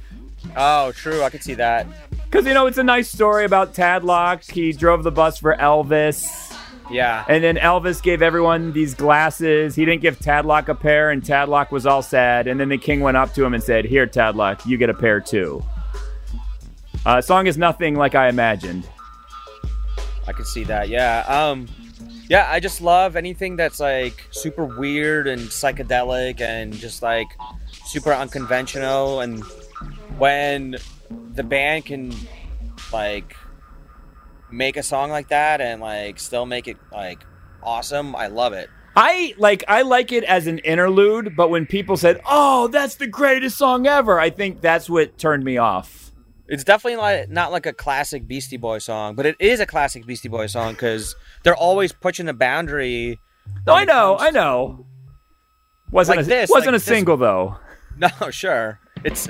[0.55, 1.23] Oh, true.
[1.23, 1.87] I could see that.
[2.31, 4.51] Because, you know, it's a nice story about Tadlock.
[4.51, 6.54] He drove the bus for Elvis.
[6.91, 7.25] Yeah.
[7.29, 9.75] And then Elvis gave everyone these glasses.
[9.75, 12.47] He didn't give Tadlock a pair, and Tadlock was all sad.
[12.47, 14.95] And then the king went up to him and said, Here, Tadlock, you get a
[14.95, 15.65] pair too.
[17.07, 18.89] Uh, song is nothing like I imagined.
[20.27, 20.89] I could see that.
[20.89, 21.25] Yeah.
[21.29, 21.69] Um
[22.29, 27.29] yeah, I just love anything that's like super weird and psychedelic and just like
[27.85, 29.45] super unconventional and
[30.17, 30.77] when
[31.35, 32.15] the band can
[32.93, 33.37] like
[34.55, 37.25] make a song like that and like still make it like
[37.63, 38.71] awesome, I love it.
[38.97, 43.09] I like I like it as an interlude, but when people said, "Oh, that's the
[43.09, 46.13] greatest song ever," I think that's what turned me off.
[46.47, 50.07] It's definitely like not like a classic Beastie Boy song, but it is a classic
[50.07, 53.19] Beastie Boy song because they're always pushing the boundary.
[53.67, 54.87] No, I know, I know.
[55.91, 57.57] Wasn't Like a, this, wasn't like a this- single though.
[57.97, 58.81] No, sure.
[59.05, 59.29] It's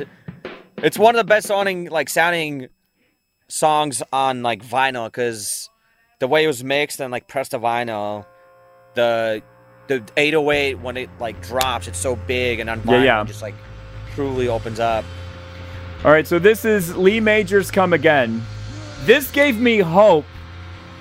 [0.79, 2.69] it's one of the best sounding like sounding
[3.49, 5.69] songs on like vinyl because
[6.21, 8.27] the way it was mixed and like pressed to vinyl,
[8.95, 9.43] the
[9.87, 13.23] the 808 when it like drops, it's so big and on Yeah, vinyl, yeah.
[13.23, 13.55] it just like
[14.15, 15.05] truly opens up.
[16.05, 18.43] All right, so this is Lee Majors Come Again.
[19.05, 20.25] This gave me hope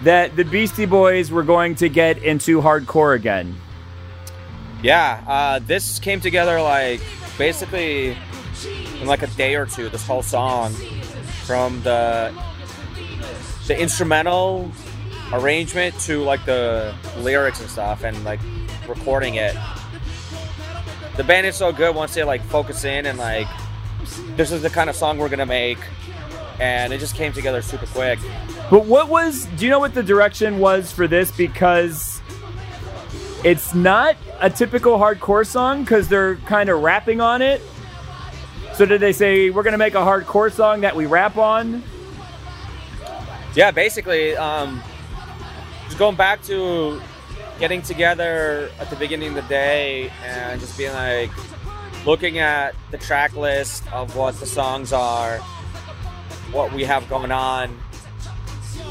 [0.03, 3.55] that the Beastie Boys were going to get into hardcore again.
[4.81, 6.99] Yeah, uh, this came together like
[7.37, 8.17] basically
[8.99, 9.87] in like a day or two.
[9.89, 10.73] This whole song,
[11.45, 12.33] from the
[13.67, 14.71] the instrumental
[15.31, 18.39] arrangement to like the lyrics and stuff, and like
[18.87, 19.55] recording it.
[21.15, 23.47] The band is so good once they like focus in and like
[24.35, 25.77] this is the kind of song we're gonna make,
[26.59, 28.19] and it just came together super quick.
[28.69, 31.31] But what was, do you know what the direction was for this?
[31.31, 32.21] Because
[33.43, 37.61] it's not a typical hardcore song because they're kind of rapping on it.
[38.76, 41.84] So did they say, we're to make a hardcore song that we rap on?
[43.55, 44.82] Yeah, basically, um,
[45.86, 46.99] just going back to
[47.59, 51.30] getting together at the beginning of the day and just being like,
[52.05, 55.38] looking at the track list of what the songs are,
[56.51, 57.78] what we have going on,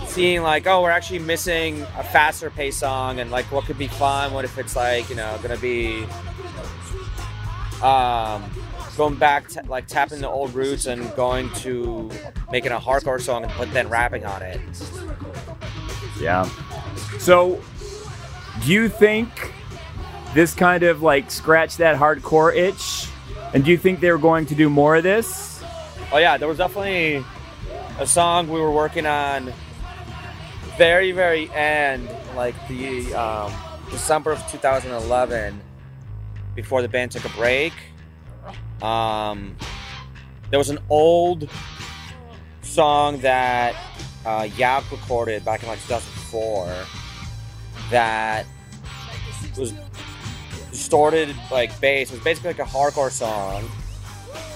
[0.07, 3.89] seeing like, oh, we're actually missing a faster pace song, and like, what could be
[3.89, 4.33] fun?
[4.33, 6.05] What if it's like, you know, gonna be
[7.83, 8.49] um,
[8.97, 12.11] going back, to, like tapping the old roots and going to
[12.51, 14.61] making a hardcore song and but then rapping on it.
[16.21, 16.49] Yeah.
[17.19, 17.61] So,
[18.65, 19.53] do you think
[20.35, 23.09] this kind of like scratched that hardcore itch?
[23.55, 25.63] And do you think they were going to do more of this?
[26.11, 27.25] Oh yeah, there was definitely
[27.99, 29.53] a song we were working on
[30.77, 33.53] very very end, like the um,
[33.91, 35.61] December of 2011,
[36.55, 37.73] before the band took a break.
[38.83, 39.57] Um,
[40.51, 41.49] there was an old
[42.63, 43.75] song that
[44.27, 46.75] uh, Yauch recorded back in like 2004
[47.91, 48.47] that
[49.57, 49.73] was
[50.71, 52.11] distorted like bass.
[52.11, 53.69] It was basically like a hardcore song,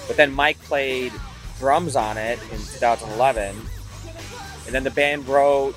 [0.07, 1.13] but then Mike played
[1.59, 3.57] drums on it in 2011,
[4.67, 5.75] and then the band wrote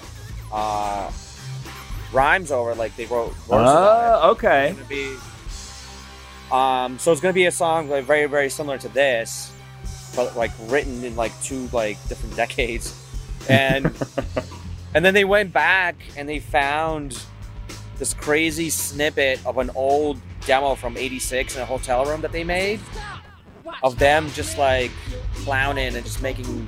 [0.51, 1.11] uh,
[2.11, 4.19] rhymes over like they wrote verses on it.
[4.23, 4.75] Oh, okay.
[6.51, 8.89] It's gonna be, um, so it's gonna be a song like very very similar to
[8.89, 9.51] this,
[10.15, 12.95] but like written in like two like different decades,
[13.49, 13.85] and
[14.93, 17.21] and then they went back and they found
[17.97, 22.43] this crazy snippet of an old demo from '86 in a hotel room that they
[22.43, 22.79] made
[23.83, 24.91] of them just like
[25.35, 26.67] clowning and just making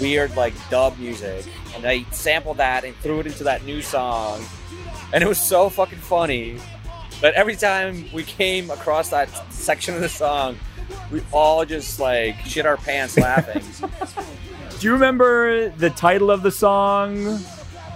[0.00, 4.44] weird like dub music, and they sampled that and threw it into that new song,
[5.12, 6.58] and it was so fucking funny.
[7.20, 10.58] But every time we came across that section of the song,
[11.10, 13.62] we all just like shit our pants laughing.
[14.80, 17.40] Do you remember the title of the song?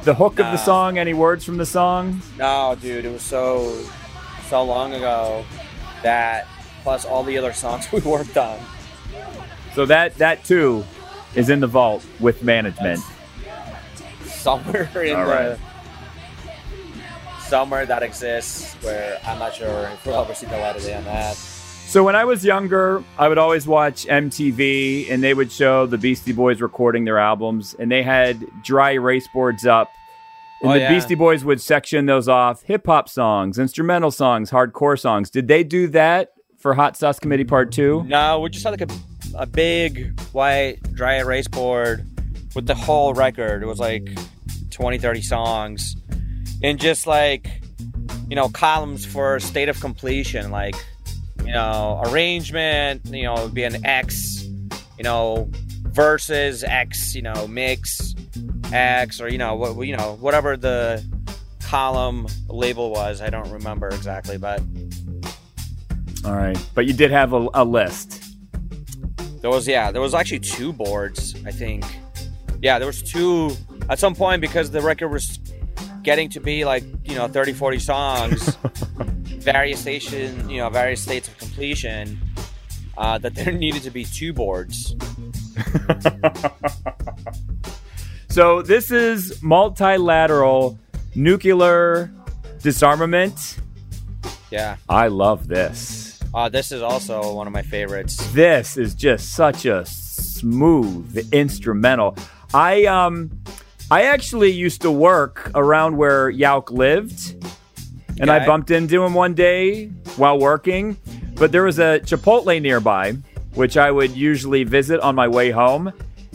[0.02, 0.98] The hook of the song?
[0.98, 2.20] Any words from the song?
[2.36, 3.82] no, dude, it was so
[4.50, 5.44] so long ago
[6.02, 6.46] that
[6.82, 8.60] plus all the other songs we worked on.
[9.74, 10.84] So that that too
[11.34, 13.00] is in the vault with management.
[14.24, 15.58] somewhere in All the right.
[17.54, 20.94] Somewhere that exists where I'm not sure if we'll ever see the light of day
[20.96, 21.36] on that.
[21.36, 25.96] So when I was younger, I would always watch MTV and they would show the
[25.96, 29.92] Beastie Boys recording their albums and they had dry erase boards up.
[30.62, 30.88] And Oh, the yeah.
[30.92, 35.30] Beastie Boys would section those off hip hop songs, instrumental songs, hardcore songs.
[35.30, 38.02] Did they do that for Hot Sauce Committee Part 2?
[38.08, 38.94] No, we just had like a,
[39.38, 42.04] a big white dry erase board
[42.56, 43.62] with the whole record.
[43.62, 44.08] It was like
[44.72, 45.94] 20, 30 songs.
[46.64, 47.60] And just like,
[48.26, 50.74] you know, columns for state of completion, like,
[51.44, 54.44] you know, arrangement, you know, be an X,
[54.96, 55.50] you know,
[55.82, 58.14] versus X, you know, mix
[58.72, 61.04] X, or, you know, what, you know, whatever the
[61.60, 63.20] column label was.
[63.20, 64.62] I don't remember exactly, but
[66.24, 66.56] All right.
[66.74, 68.24] But you did have a, a list.
[69.42, 71.84] There was yeah, there was actually two boards, I think.
[72.62, 73.54] Yeah, there was two
[73.90, 75.38] at some point because the record was
[76.04, 78.56] getting to be like, you know, 30 40 songs,
[79.40, 82.20] various station, you know, various states of completion.
[82.96, 84.94] Uh, that there needed to be two boards.
[88.34, 90.76] So this is multilateral
[91.14, 92.10] nuclear
[92.60, 93.58] disarmament.
[94.50, 94.74] Yeah.
[94.88, 96.18] I love this.
[96.34, 98.16] Uh, this is also one of my favorites.
[98.32, 102.16] This is just such a smooth instrumental.
[102.52, 103.30] I um
[103.94, 107.46] I actually used to work around where Yauch lived.
[108.18, 109.86] And I bumped into him one day
[110.16, 110.96] while working,
[111.36, 113.12] but there was a Chipotle nearby,
[113.54, 115.92] which I would usually visit on my way home,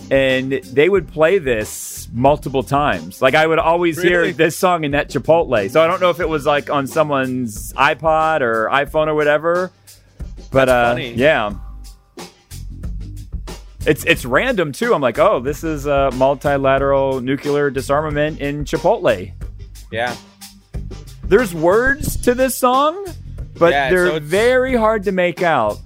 [0.10, 3.22] and they would play this multiple times.
[3.22, 5.70] Like I would always hear this song in that Chipotle.
[5.70, 9.74] So I don't know if it was like on someone's iPod or iPhone or whatever.
[10.50, 11.56] But uh yeah.
[13.90, 14.94] It's it's random too.
[14.94, 19.34] I'm like, oh, this is a multilateral nuclear disarmament in Chipotle.
[19.92, 20.16] Yeah.
[21.24, 23.08] There's words to this song,
[23.56, 25.80] but Yeah, they're so very hard to make out.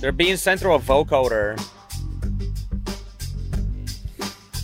[0.00, 1.56] They're being sent through a vocoder.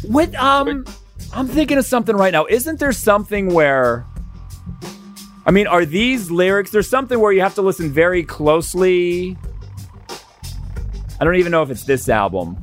[0.08, 0.84] What um
[1.32, 2.46] I'm thinking of something right now.
[2.46, 4.04] Isn't there something where
[5.46, 9.36] I mean, are these lyrics there's something where you have to listen very closely.
[11.20, 12.61] I don't even know if it's this album.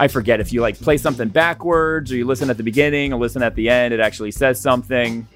[0.00, 3.20] I forget if you like play something backwards or you listen at the beginning or
[3.20, 5.28] listen at the end, it actually says something.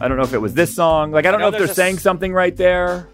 [0.00, 1.10] I don't know if it was this song.
[1.10, 3.08] Like I don't I know know, if they're saying s- something right there.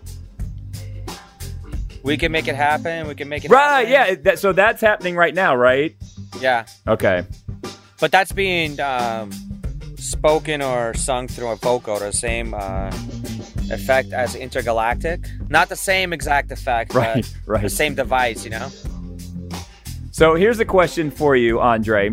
[2.02, 3.08] We can make it happen.
[3.08, 4.14] We can make it Right, happen.
[4.16, 4.22] yeah.
[4.22, 5.96] That, so that's happening right now, right?
[6.40, 6.66] Yeah.
[6.86, 7.24] Okay.
[7.98, 9.32] But that's being um,
[9.96, 12.14] spoken or sung through a vocoder.
[12.14, 12.90] Same uh,
[13.74, 15.24] effect as intergalactic.
[15.48, 17.14] Not the same exact effect, Right,
[17.46, 17.62] but right.
[17.62, 18.68] the same device, you know?
[20.16, 22.10] So here's a question for you, Andre.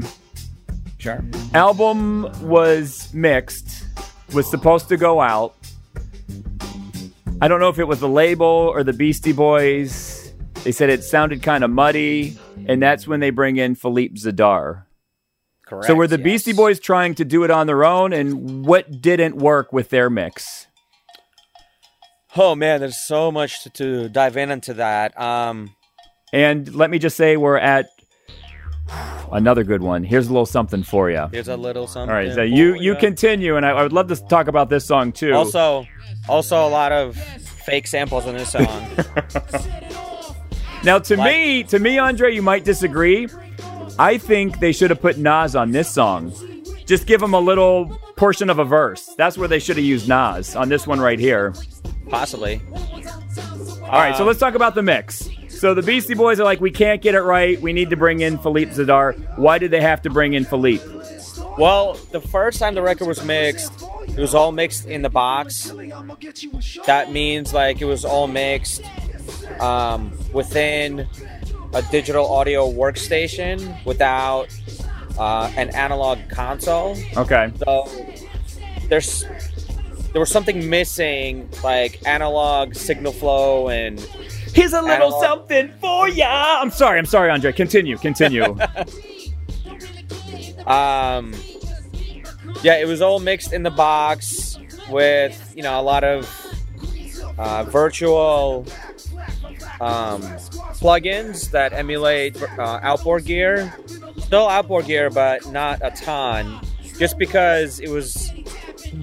[0.98, 1.24] Sure.
[1.54, 3.86] Album was mixed,
[4.34, 5.56] was supposed to go out.
[7.40, 10.34] I don't know if it was the label or the Beastie Boys.
[10.66, 12.38] They said it sounded kind of muddy,
[12.68, 14.84] and that's when they bring in Philippe Zdar.
[15.66, 15.88] Correct.
[15.88, 16.26] so were the yes.
[16.26, 20.10] Beastie Boys trying to do it on their own, and what didn't work with their
[20.10, 20.68] mix?
[22.36, 25.18] Oh man, there's so much to, to dive in into that.
[25.18, 25.74] Um,
[26.34, 27.93] And let me just say, we're at
[29.32, 30.04] another good one.
[30.04, 31.28] Here's a little something for you.
[31.32, 32.10] here's a little something.
[32.10, 33.00] All right, so you you ya.
[33.00, 35.34] continue, and I, I would love to talk about this song too.
[35.34, 35.86] Also,
[36.30, 38.66] also a lot of fake samples in this song.
[40.84, 43.28] now to Like- me, to me, Andre, you might disagree.
[44.00, 46.34] I think they should have put Nas on this song.
[46.86, 47.86] Just give him a little
[48.18, 49.14] portion of a verse.
[49.18, 51.54] That's where they should have used Nas on this one right here.
[52.10, 52.62] Possibly.
[53.84, 55.30] All right, so Um, let's talk about the mix.
[55.64, 57.58] So the Beastie Boys are like, we can't get it right.
[57.62, 59.16] We need to bring in Philippe Zdar.
[59.38, 60.84] Why did they have to bring in Philippe?
[61.58, 63.72] Well, the first time the record was mixed,
[64.10, 65.72] it was all mixed in the box.
[66.86, 68.84] That means like it was all mixed
[69.62, 71.08] um, within
[71.74, 74.54] a digital audio workstation without
[75.18, 76.98] uh, an analog console.
[77.16, 77.54] Okay.
[77.66, 77.88] So
[78.90, 79.24] there's
[80.12, 84.06] there was something missing, like analog signal flow and
[84.54, 86.60] Here's a little something for ya.
[86.62, 87.00] I'm sorry.
[87.00, 87.52] I'm sorry, Andre.
[87.52, 87.98] Continue.
[87.98, 88.58] Continue.
[90.66, 91.34] Um,
[92.62, 94.58] yeah, it was all mixed in the box
[94.90, 96.30] with you know a lot of
[97.38, 98.66] uh, virtual
[99.82, 100.22] um,
[100.80, 103.74] plugins that emulate uh, outboard gear.
[104.20, 106.62] Still outboard gear, but not a ton.
[106.98, 108.32] Just because it was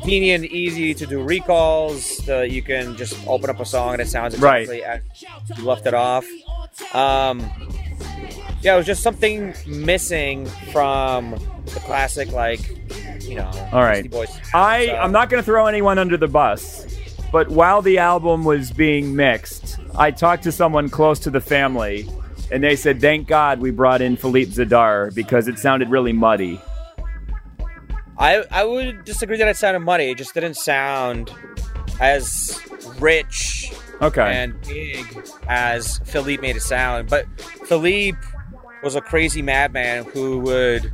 [0.01, 2.27] convenient, and easy to do recalls.
[2.29, 4.63] You can just open up a song and it sounds Right.
[4.63, 6.25] exactly as you left it off.
[6.95, 7.51] Um,
[8.63, 11.31] yeah, it was just something missing from
[11.67, 12.61] the classic, like
[13.23, 14.11] you know, All right.
[14.11, 14.29] Boys.
[14.53, 16.85] I So- I'm not going to throw anyone under the bus,
[17.31, 22.09] but while the album was being mixed, I talked to someone close to the family,
[22.51, 26.61] and they said, "Thank God we brought in Philippe Zdar because it sounded really muddy."
[28.21, 30.11] I I would disagree that it sounded muddy.
[30.11, 31.33] It just didn't sound
[32.01, 32.61] as
[32.99, 34.23] rich Okay.
[34.23, 35.05] and big
[35.49, 37.09] as Philippe made it sound.
[37.09, 37.27] But
[37.67, 38.19] Philippe
[38.83, 40.91] was a crazy madman who would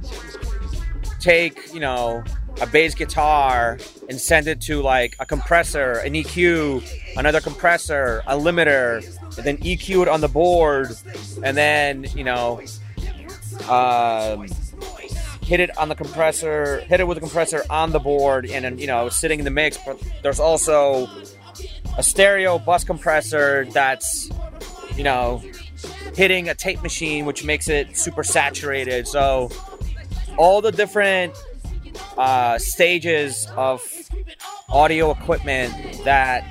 [1.20, 2.24] take, you know,
[2.60, 6.82] a bass guitar and send it to like a compressor, an EQ,
[7.16, 9.04] another compressor, a limiter,
[9.36, 10.88] and then EQ it on the board,
[11.42, 12.60] and then, you know,
[13.68, 14.46] um,
[15.46, 18.78] hit it on the compressor, hit it with the compressor on the board, and then,
[18.78, 19.78] you know, sitting in the mix.
[19.78, 21.08] But there's also
[21.96, 24.28] a stereo bus compressor that's,
[24.96, 25.42] you know,
[26.16, 29.06] hitting a tape machine, which makes it super saturated.
[29.06, 29.50] So
[30.36, 31.32] all the different
[32.18, 33.82] uh, stages of
[34.68, 35.72] audio equipment
[36.04, 36.44] that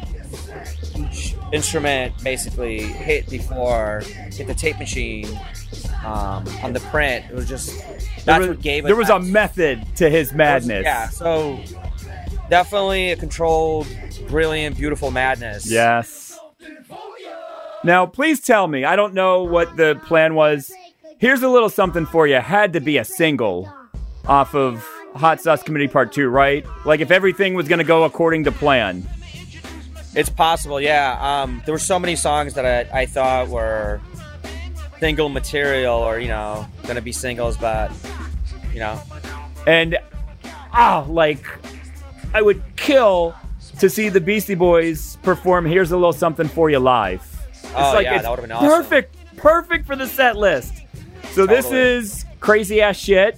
[0.95, 5.27] each instrument basically hit before hit the tape machine
[6.05, 7.25] um, on the print.
[7.29, 8.87] It was just that's there was, what gave it.
[8.87, 10.83] there was a method to his madness.
[10.83, 11.59] Yeah, so
[12.49, 13.87] definitely a controlled,
[14.27, 15.69] brilliant, beautiful madness.
[15.69, 16.39] Yes.
[17.83, 18.83] Now, please tell me.
[18.83, 20.71] I don't know what the plan was.
[21.19, 22.39] Here's a little something for you.
[22.39, 23.71] Had to be a single
[24.27, 24.83] off of
[25.15, 26.65] Hot Sauce Committee Part 2, right?
[26.83, 29.07] Like if everything was going to go according to plan.
[30.15, 31.17] It's possible, yeah.
[31.43, 34.01] Um, there were so many songs that I, I thought were
[35.05, 37.91] single material or, you know, gonna be singles, but,
[38.73, 38.99] you know,
[39.67, 39.97] And
[40.73, 41.43] ah, like
[42.33, 43.35] I would kill
[43.79, 47.21] to see the Beastie Boys perform Here's a Little Something for You live.
[47.53, 48.67] It's Oh, like yeah, it's that would've been awesome.
[48.69, 50.73] perfect perfect for the set list.
[51.33, 53.37] So this is crazy ass shit.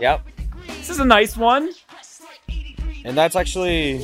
[0.00, 0.22] Yep.
[0.66, 1.70] This is a nice one.
[3.04, 3.98] And that's actually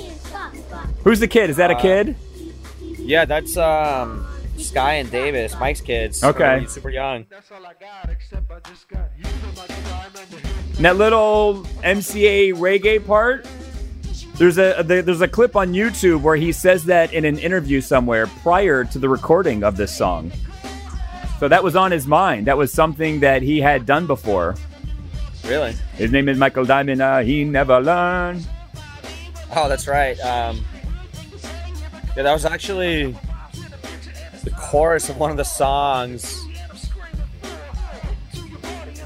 [1.03, 1.51] Who's the kid?
[1.51, 2.17] Is that a Uh, kid?
[2.99, 4.25] yeah, that's um
[4.77, 6.23] Sky and Davis, Mike's kids.
[6.23, 6.57] Okay.
[6.57, 7.25] Really super young.
[10.77, 13.49] And that little MCA reggae part.
[14.37, 18.27] There's a there's a clip on YouTube where he says that in an interview somewhere
[18.43, 20.31] prior to the recording of this song.
[21.41, 22.47] So that was on his mind.
[22.47, 24.57] That was something that he had done before.
[25.47, 25.73] Really?
[25.95, 27.01] His name is Michael Diamond.
[27.01, 28.47] Uh, he never learned.
[29.57, 30.21] Oh, that's right.
[30.21, 30.63] Um,
[32.15, 33.17] yeah, that was actually
[34.47, 36.41] the chorus of one of the songs.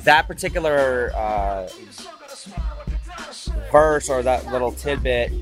[0.04, 1.68] That particular uh,
[3.72, 5.32] verse or that little tidbit,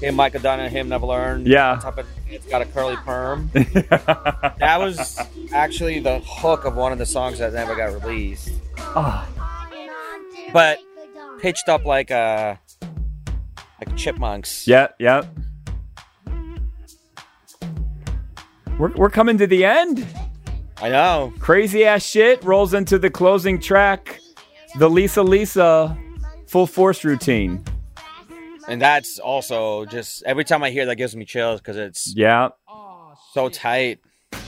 [0.00, 1.46] him, Michael Dunn, and him never learned.
[1.46, 1.80] Yeah.
[1.82, 3.50] of- It's got a curly perm.
[3.54, 5.18] that was
[5.52, 8.50] actually the hook of one of the songs that never got released.
[8.78, 9.26] Ah.
[10.52, 10.78] But
[11.40, 12.60] pitched up like a
[13.80, 14.66] like chipmunks.
[14.68, 15.24] Yeah, yeah.
[18.80, 20.06] We're, we're coming to the end.
[20.80, 21.34] I know.
[21.38, 24.18] Crazy ass shit rolls into the closing track,
[24.78, 25.98] the Lisa Lisa
[26.46, 27.62] full force routine.
[28.68, 32.48] And that's also just every time I hear that gives me chills because it's Yeah.
[33.34, 33.98] so tight.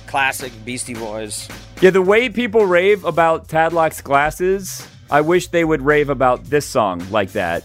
[0.06, 1.46] Classic Beastie Boys.
[1.82, 6.64] Yeah, the way people rave about Tadlock's glasses, I wish they would rave about this
[6.64, 7.64] song like that.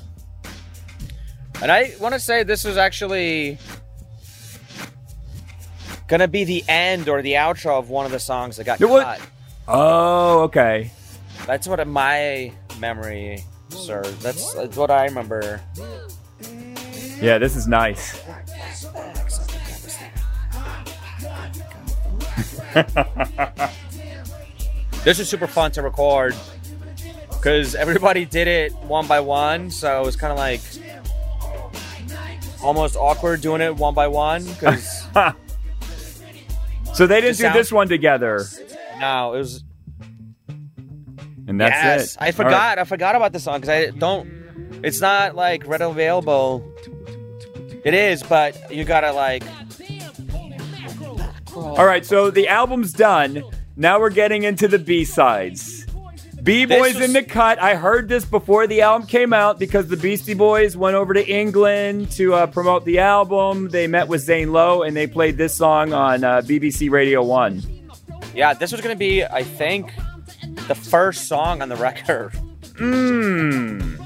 [1.62, 3.58] And I want to say this was actually
[6.08, 8.86] gonna be the end or the outro of one of the songs that got It
[8.90, 9.22] wa- cut.
[9.68, 10.92] Oh, okay.
[11.46, 14.18] That's what my memory serves.
[14.24, 15.62] That's, that's what I remember.
[17.22, 18.22] Yeah, this is nice.
[25.04, 26.36] This is super fun to record
[27.30, 30.60] because everybody did it one by one, so it was kind of like
[32.62, 35.06] almost awkward doing it one by one because
[36.98, 38.44] So they didn't do sound- this one together.
[39.00, 39.64] no, it was
[41.48, 42.16] And that's yes.
[42.16, 42.18] it.
[42.22, 42.80] I All forgot.
[42.80, 44.28] I forgot about the song because I don't.
[44.84, 46.64] It's not like readily available.
[47.86, 49.44] It is, but you gotta like.
[51.56, 53.44] All right, so the album's done.
[53.76, 55.77] Now we're getting into the B sides.
[56.48, 57.60] B Boys was- in the cut.
[57.62, 61.28] I heard this before the album came out because the Beastie Boys went over to
[61.28, 63.68] England to uh, promote the album.
[63.70, 67.62] They met with Zane Lowe and they played this song on uh, BBC Radio 1.
[68.34, 69.92] Yeah, this was gonna be, I think,
[70.68, 72.32] the first song on the record.
[72.76, 73.98] Mmm.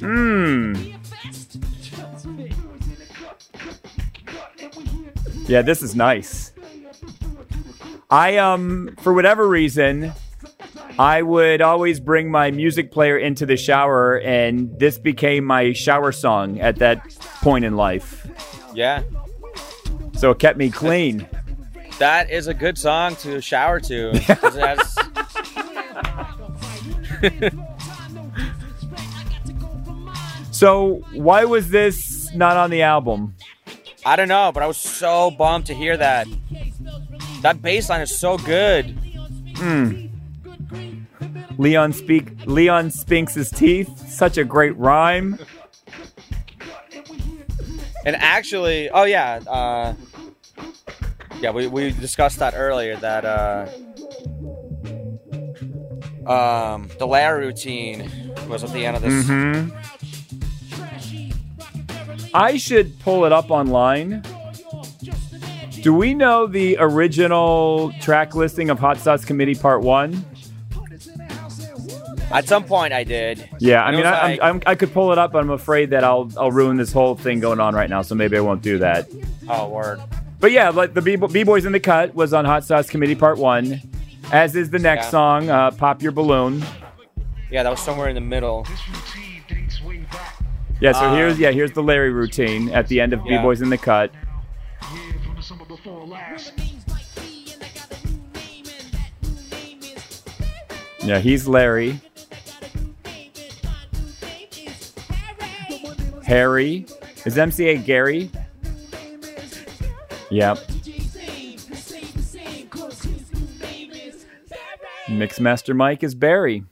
[0.00, 0.90] Mmm.
[5.48, 6.52] Yeah, this is nice.
[8.10, 10.12] I um for whatever reason,
[10.98, 16.12] I would always bring my music player into the shower and this became my shower
[16.12, 17.02] song at that
[17.42, 18.26] point in life.
[18.74, 19.02] Yeah,
[20.14, 21.26] So it kept me clean.
[21.98, 24.10] that is a good song to shower to.
[24.14, 24.96] it has-
[30.50, 33.34] So why was this not on the album?
[34.06, 36.26] I don't know, but I was so bummed to hear that.
[37.42, 38.96] That bass line is so good.
[39.56, 40.06] Hmm.
[41.58, 44.08] Leon speak Leon Spinks' teeth.
[44.08, 45.38] Such a great rhyme.
[48.06, 49.94] And actually, oh yeah, uh,
[51.40, 52.96] yeah, we, we discussed that earlier.
[52.96, 53.66] That uh,
[56.30, 58.10] um, the Larry routine
[58.48, 59.24] was at the end of this.
[59.24, 59.74] Mm-hmm.
[62.34, 64.22] I should pull it up online.
[65.82, 70.24] Do we know the original track listing of Hot Sauce Committee Part One?
[72.34, 73.48] At some point, I did.
[73.60, 75.90] Yeah, I mean, I, like- I'm, I'm, I could pull it up, but I'm afraid
[75.90, 78.02] that I'll I'll ruin this whole thing going on right now.
[78.02, 79.08] So maybe I won't do that.
[79.48, 80.00] oh word.
[80.40, 83.38] But yeah, like the B Boys in the Cut was on Hot Sauce Committee Part
[83.38, 83.80] One,
[84.32, 85.10] as is the next Yeah.
[85.10, 86.62] song, uh, "Pop Your Balloon."
[87.50, 88.66] Yeah, that was somewhere in the middle.
[90.80, 93.38] Yeah, so Uh, here's yeah here's the Larry routine at the end of Yeah.
[93.38, 94.10] B Boys in the Cut.
[101.02, 102.00] Yeah, he's Larry.
[106.24, 106.86] Harry.
[107.24, 108.30] Is MCA Gary?
[110.30, 110.58] Yep.
[115.08, 116.64] Mixmaster Mike is Barry.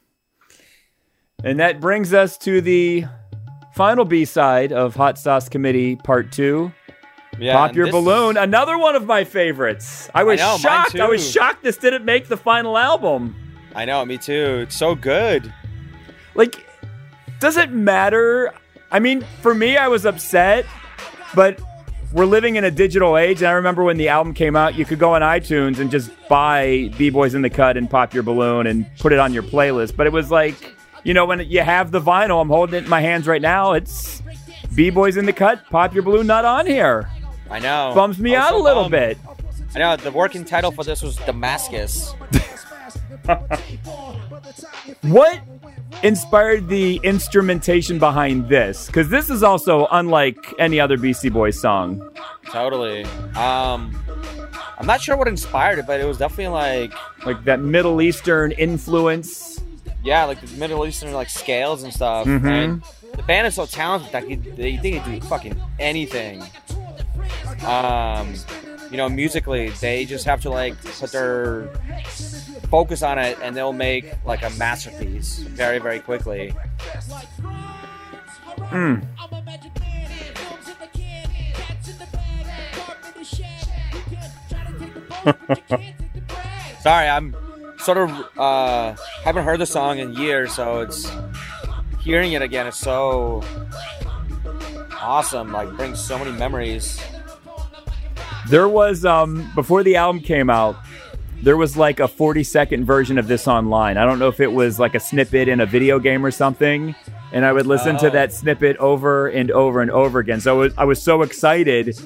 [1.44, 3.05] And that brings us to the
[3.74, 6.72] final B side of Hot Sauce Committee Part 2.
[7.38, 10.11] Yeah, Pop Your Balloon, is- another one of my favorites.
[10.14, 10.98] I was know, shocked.
[11.00, 13.34] I was shocked this didn't make the final album.
[13.74, 14.61] I know, me too.
[14.62, 15.53] It's so good.
[16.34, 16.64] Like,
[17.40, 18.53] does it matter?
[18.93, 20.66] I mean, for me, I was upset,
[21.34, 21.59] but
[22.12, 23.38] we're living in a digital age.
[23.38, 26.11] And I remember when the album came out, you could go on iTunes and just
[26.28, 29.43] buy B Boys in the Cut and Pop Your Balloon and put it on your
[29.43, 29.97] playlist.
[29.97, 30.74] But it was like,
[31.05, 33.72] you know, when you have the vinyl, I'm holding it in my hands right now.
[33.72, 34.22] It's
[34.74, 37.09] B Boys in the Cut, Pop Your Balloon, not on here.
[37.51, 37.93] I know.
[37.95, 38.93] Bums me I out a little bummed.
[38.93, 39.18] bit.
[39.74, 39.97] I know.
[39.97, 42.14] The working title for this was Damascus.
[45.03, 45.40] What
[46.03, 48.86] inspired the instrumentation behind this?
[48.86, 52.01] Because this is also unlike any other Beastie Boys song.
[52.51, 53.05] totally.
[53.36, 53.97] Um,
[54.78, 56.93] I'm not sure what inspired it, but it was definitely like,
[57.26, 59.61] Like that Middle Eastern influence.
[60.03, 62.26] yeah, like the Middle Eastern like scales and stuff.
[62.26, 62.45] Mhm.
[62.45, 62.82] And
[63.16, 66.43] the band is so talented that they, they, they can do fucking anything.
[67.66, 68.34] Um,
[68.90, 71.68] you know, musically, they just have to like put their
[72.72, 76.54] focus on it, and they'll make like a masterpiece very, very quickly.
[86.80, 87.36] Sorry, I'm
[87.78, 91.12] sort of uh haven't heard the song in years, so it's
[92.00, 93.42] hearing it again is so
[94.98, 95.52] awesome.
[95.52, 96.98] Like brings so many memories.
[98.48, 100.76] There was um before the album came out,
[101.43, 103.97] there was like a 40 second version of this online.
[103.99, 106.95] I don't know if it was like a snippet in a video game or something.
[107.32, 108.11] And I would listen to Oh.
[108.11, 110.40] that snippet over and over and over again.
[110.40, 111.99] So I was, I was so excited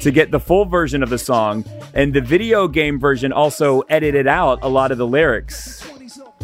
[0.00, 1.64] to get the full version of the song.
[1.94, 5.84] And the video game version also edited out a lot of the lyrics.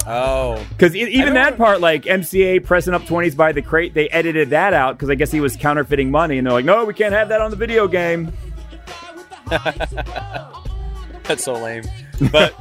[0.07, 4.51] Oh, Because even that part, like MCA pressing up 20s by the crate, they edited
[4.51, 6.37] that out because I guess he was counterfeiting money.
[6.37, 8.31] And they're like, no, we can't have that on the video game.
[11.29, 11.85] that's so lame.
[12.31, 12.55] But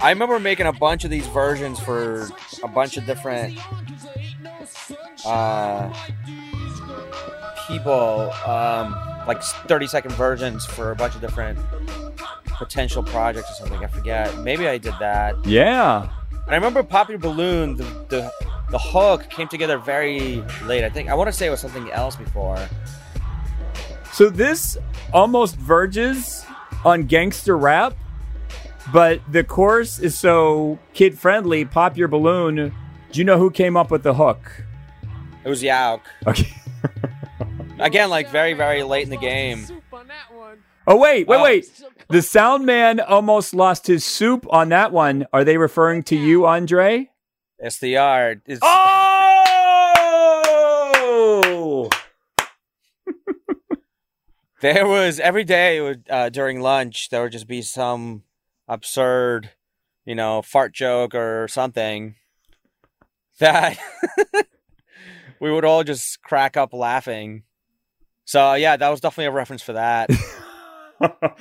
[0.00, 2.28] I remember making a bunch of these versions for
[2.62, 3.58] a bunch of different
[5.24, 5.92] uh,
[7.68, 8.92] people, um,
[9.26, 11.58] like 30 second versions for a bunch of different
[12.46, 13.84] potential projects or something.
[13.84, 14.36] I forget.
[14.38, 15.34] Maybe I did that.
[15.46, 16.08] Yeah.
[16.32, 18.32] And I remember Pop Your Balloon, the, the
[18.70, 20.82] the hook came together very late.
[20.82, 22.58] I think I want to say it was something else before.
[24.12, 24.78] So this
[25.12, 26.41] almost verges
[26.84, 27.94] on gangster rap,
[28.92, 31.64] but the chorus is so kid friendly.
[31.64, 32.56] Pop your balloon.
[33.12, 34.64] Do you know who came up with the hook?
[35.44, 36.00] It was Yauch.
[36.26, 36.48] Okay.
[37.78, 39.66] Again, like very, very late in the game.
[40.86, 41.42] Oh wait, wait, Oh.
[41.42, 41.82] wait.
[42.08, 45.26] The sound man almost lost his soup on that one.
[45.32, 47.08] Are they referring to you, Andre?
[47.58, 48.40] It's the art.
[48.46, 49.11] It's, Oh!
[54.62, 58.22] There was every day would, uh, during lunch, there would just be some
[58.68, 59.50] absurd,
[60.04, 62.14] you know, fart joke or something
[63.40, 63.76] that
[65.40, 67.42] we would all just crack up laughing.
[68.24, 70.08] So, yeah, that was definitely a reference for that.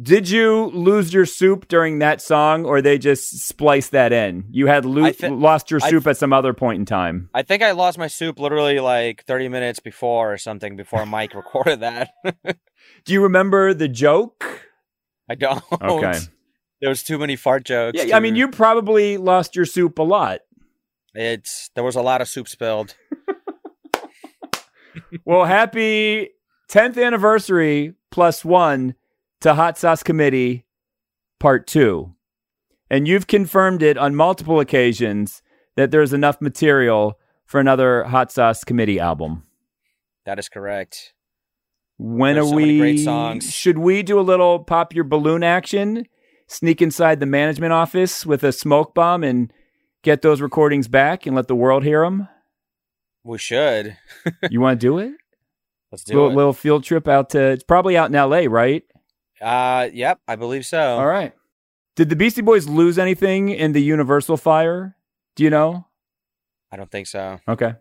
[0.00, 4.44] Did you lose your soup during that song, or they just spliced that in?
[4.50, 7.28] You had lo- I thi- lost your soup at some other point in time.
[7.34, 11.34] I think I lost my soup literally like 30 minutes before or something before Mike
[11.34, 12.10] recorded that.
[13.04, 14.44] Do you remember the joke?
[15.28, 15.62] I don't.
[15.80, 16.18] Okay.
[16.82, 18.02] There was too many fart jokes.
[18.02, 20.40] Yeah, I mean, you probably lost your soup a lot.
[21.14, 22.94] It's there was a lot of soup spilled.
[25.26, 26.30] Well, happy
[26.70, 28.94] 10th anniversary plus one
[29.40, 30.64] to Hot Sauce Committee
[31.38, 32.14] Part 2.
[32.90, 35.42] And you've confirmed it on multiple occasions
[35.76, 39.44] that there's enough material for another Hot Sauce Committee album.
[40.26, 41.14] That is correct.
[41.98, 42.78] When There's are so we?
[42.78, 43.52] great songs.
[43.52, 46.06] Should we do a little pop your balloon action?
[46.46, 49.52] Sneak inside the management office with a smoke bomb and
[50.02, 52.28] get those recordings back and let the world hear them?
[53.22, 53.96] We should.
[54.50, 55.12] You want to do it?
[55.92, 56.34] Let's do little, it.
[56.36, 57.40] little field trip out to.
[57.50, 58.82] It's probably out in L.A., right?
[59.40, 60.98] Uh, yep, I believe so.
[60.98, 61.32] All right.
[61.96, 64.96] Did the Beastie Boys lose anything in the Universal fire?
[65.36, 65.86] Do you know?
[66.70, 67.40] I don't think so.
[67.48, 67.74] Okay.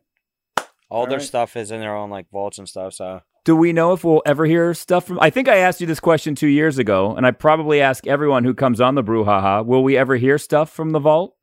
[0.89, 1.25] All, All their right.
[1.27, 2.93] stuff is in their own like vaults and stuff.
[2.93, 5.19] So Do we know if we'll ever hear stuff from?
[5.21, 8.43] I think I asked you this question two years ago, and I probably ask everyone
[8.43, 9.65] who comes on the brouhaha.
[9.65, 11.35] Will we ever hear stuff from the vault?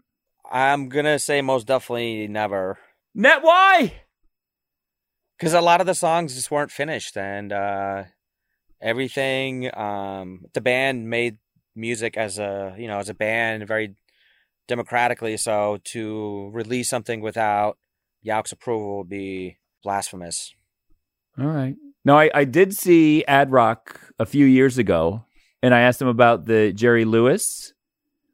[0.50, 2.78] I'm gonna say most definitely never,
[3.14, 3.92] Net, why?
[5.38, 8.04] because a lot of the songs just weren't finished, and uh,
[8.80, 9.70] everything.
[9.76, 11.38] Um, the band made
[11.74, 13.94] music as a you know as a band very
[14.68, 15.36] democratically.
[15.36, 17.78] So to release something without
[18.22, 20.54] Yauch's approval would be blasphemous.
[21.38, 21.76] All right.
[22.04, 25.24] Now I, I did see Ad Rock a few years ago,
[25.62, 27.72] and I asked him about the Jerry Lewis,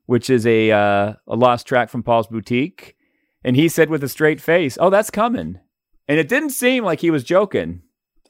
[0.07, 2.97] which is a uh, a lost track from Paul's Boutique,
[3.45, 5.59] and he said with a straight face, "Oh, that's coming,"
[6.07, 7.83] and it didn't seem like he was joking.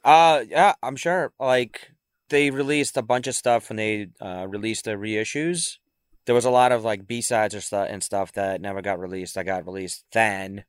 [0.04, 1.32] Uh, yeah, I'm sure.
[1.38, 1.91] Like
[2.32, 5.78] they released a bunch of stuff when they uh, released the reissues.
[6.26, 8.98] There was a lot of like B sides or stuff and stuff that never got
[8.98, 9.36] released.
[9.36, 10.64] That got released then,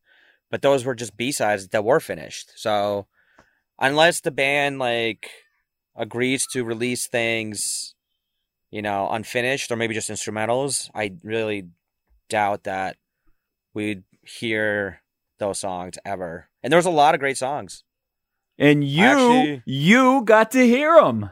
[0.52, 2.52] but those were just B sides that were finished.
[2.56, 3.08] So
[3.80, 5.30] unless the band like
[5.96, 7.96] agrees to release things,
[8.72, 11.70] you know, unfinished or maybe just instrumentals, I really
[12.30, 12.98] doubt that
[13.74, 15.02] we'd hear
[15.40, 16.50] those songs ever.
[16.62, 17.84] And there was a lot of great songs.
[18.58, 21.30] And you Actually- you got to hear him.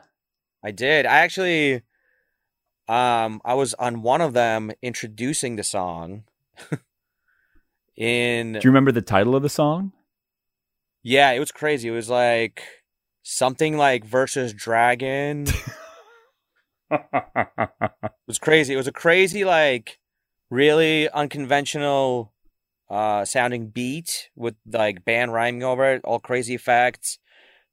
[0.63, 1.05] I did.
[1.05, 1.81] I actually
[2.87, 6.23] um I was on one of them introducing the song
[7.95, 9.93] in Do you remember the title of the song?
[11.03, 11.87] Yeah, it was crazy.
[11.87, 12.61] It was like
[13.23, 15.47] something like versus dragon.
[16.91, 18.73] it was crazy.
[18.73, 19.99] It was a crazy like
[20.49, 22.33] really unconventional
[22.89, 27.17] uh sounding beat with like band rhyming over it, all crazy effects.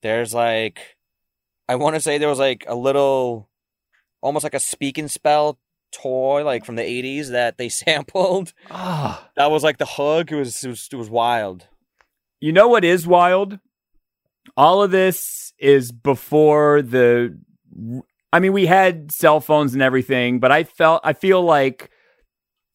[0.00, 0.97] There's like
[1.68, 3.48] I want to say there was like a little
[4.20, 5.58] almost like a speak and spell
[5.92, 8.52] toy like from the 80s that they sampled.
[8.70, 9.28] Ah.
[9.36, 10.32] That was like the hook.
[10.32, 11.66] It was it was, it was wild.
[12.40, 13.58] You know what is wild?
[14.56, 17.38] All of this is before the
[18.32, 21.90] I mean we had cell phones and everything, but I felt I feel like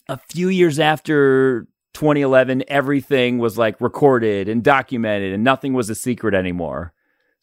[0.10, 5.96] a few years after 2011 everything was like recorded and documented and nothing was a
[5.96, 6.94] secret anymore.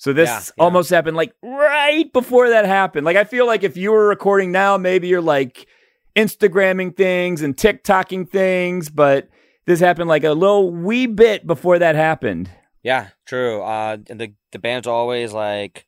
[0.00, 0.64] So this Yeah, yeah.
[0.64, 3.04] almost happened like right before that happened.
[3.04, 5.66] Like I feel like if you were recording now maybe you're like
[6.16, 9.28] Instagramming things and TikToking things, but
[9.66, 12.50] this happened like a little wee bit before that happened.
[12.82, 13.60] Yeah, true.
[13.60, 15.86] Uh, and the the band's always like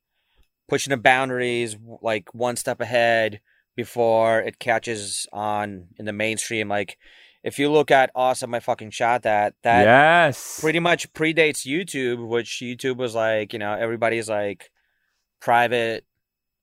[0.69, 3.41] pushing the boundaries, like one step ahead
[3.77, 6.69] before it catches on in the mainstream.
[6.69, 6.99] Like,
[7.43, 9.55] if you look at "Awesome," I fucking shot that.
[9.63, 10.61] That yes.
[10.61, 14.71] pretty much predates YouTube, which YouTube was like, you know, everybody's like
[15.41, 16.05] private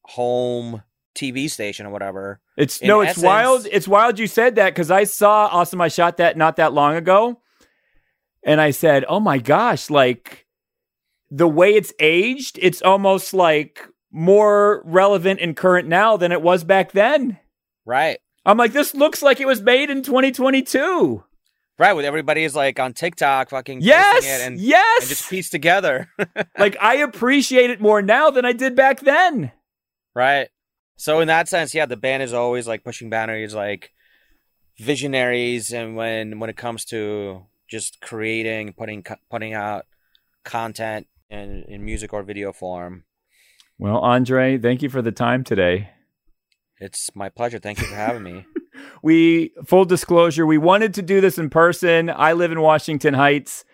[0.06, 0.84] home
[1.16, 2.40] TV station or whatever.
[2.58, 3.68] It's in no, it's essence- wild.
[3.72, 6.96] It's wild you said that because I saw Awesome I Shot That not that long
[6.96, 7.42] ago.
[8.46, 10.46] And I said, Oh my gosh, like
[11.30, 16.64] the way it's aged, it's almost like more relevant and current now than it was
[16.64, 17.38] back then.
[17.86, 18.20] Right.
[18.50, 21.24] I'm like, this looks like it was made in 2022.
[21.78, 24.26] Right, with everybody's like on TikTok fucking Yes.
[24.26, 25.04] it and, yes.
[25.04, 26.10] and just piece together.
[26.58, 29.52] like I appreciate it more now than I did back then.
[30.14, 30.50] Right.
[30.98, 33.92] So in that sense, yeah, the band is always like pushing boundaries, like
[34.78, 39.86] visionaries, and when when it comes to just creating, putting putting out
[40.44, 43.06] content in in music or video form,
[43.78, 45.92] Well, Andre, thank you for the time today.
[46.80, 47.60] It's my pleasure.
[47.60, 48.46] Thank you for having me.
[49.04, 52.10] we full disclosure we wanted to do this in person.
[52.10, 53.66] I live in washington heights.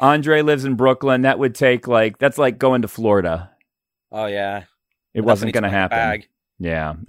[0.00, 1.22] Andre lives in brooklyn.
[1.22, 3.50] That would take like that's like going to florida.
[4.10, 4.64] Oh yeah,
[5.12, 5.96] it wasn't going to happen.
[5.98, 6.28] Bag.
[6.58, 6.94] yeah.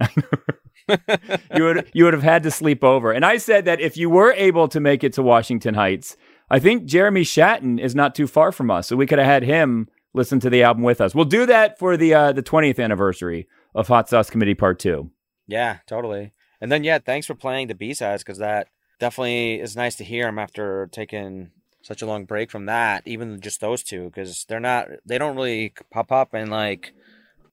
[1.56, 3.10] You would you would have had to sleep over.
[3.10, 6.16] And i said that if you were able to make it to washington heights
[6.48, 9.42] i think jeremy shatan is not too far from us so we could have had
[9.42, 11.14] him listen to the album with us.
[11.14, 15.10] We'll do that for the uh the 20th anniversary of hot sauce committee part 2
[15.46, 16.32] Yeah, totally.
[16.60, 18.68] And then yeah, thanks for playing the B sides because that
[18.98, 21.50] definitely is nice to hear them after taking
[21.82, 23.02] such a long break from that.
[23.06, 26.92] Even just those two because they're not they don't really pop up and like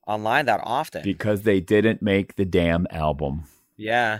[0.07, 1.03] online that often.
[1.03, 3.43] because they didn't make the damn album
[3.77, 4.19] Yeah.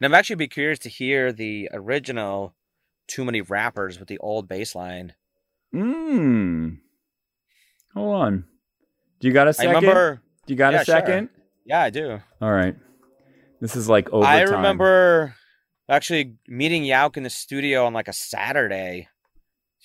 [0.00, 2.54] And I'm actually be curious to hear the original
[3.06, 5.12] Too Many Rappers with the old bass line.
[5.74, 6.78] Mmm.
[7.94, 8.44] Hold on.
[9.20, 9.74] Do you got a second?
[9.74, 10.94] remember Do you got Yeah, a sure.
[10.94, 11.28] second?
[11.66, 12.20] Yeah, I do.
[12.40, 12.74] All right.
[13.60, 14.36] This is like overtime.
[14.36, 15.34] I remember
[15.88, 19.08] actually meeting Yauch in the studio on like a Saturday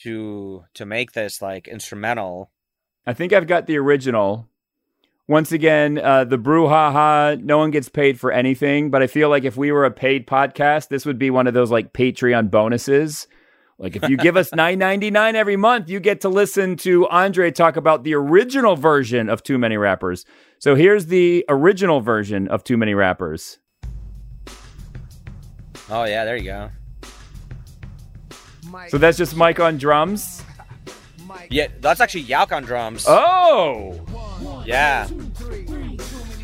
[0.02, 2.52] to to make this like instrumental.
[3.06, 4.48] I think I've got the original.
[5.28, 7.42] Once again, uh, the brouhaha.
[7.42, 10.28] No one gets paid for anything, but I feel like if we were a paid
[10.28, 13.28] podcast, this would be one of those like Patreon bonuses.
[13.78, 17.08] Like if you give us nine ninety nine every month, you get to listen to
[17.10, 20.26] Andre talk about the original version of Too Many Rappers.
[20.60, 23.58] So here's the original version of Too Many Rappers.
[25.90, 26.70] Oh yeah, there you go.
[28.90, 30.44] So that's just Mike on drums.
[31.50, 33.06] Yeah, that's actually Yauch on drums.
[33.08, 34.00] Oh,
[34.66, 35.08] Yeah.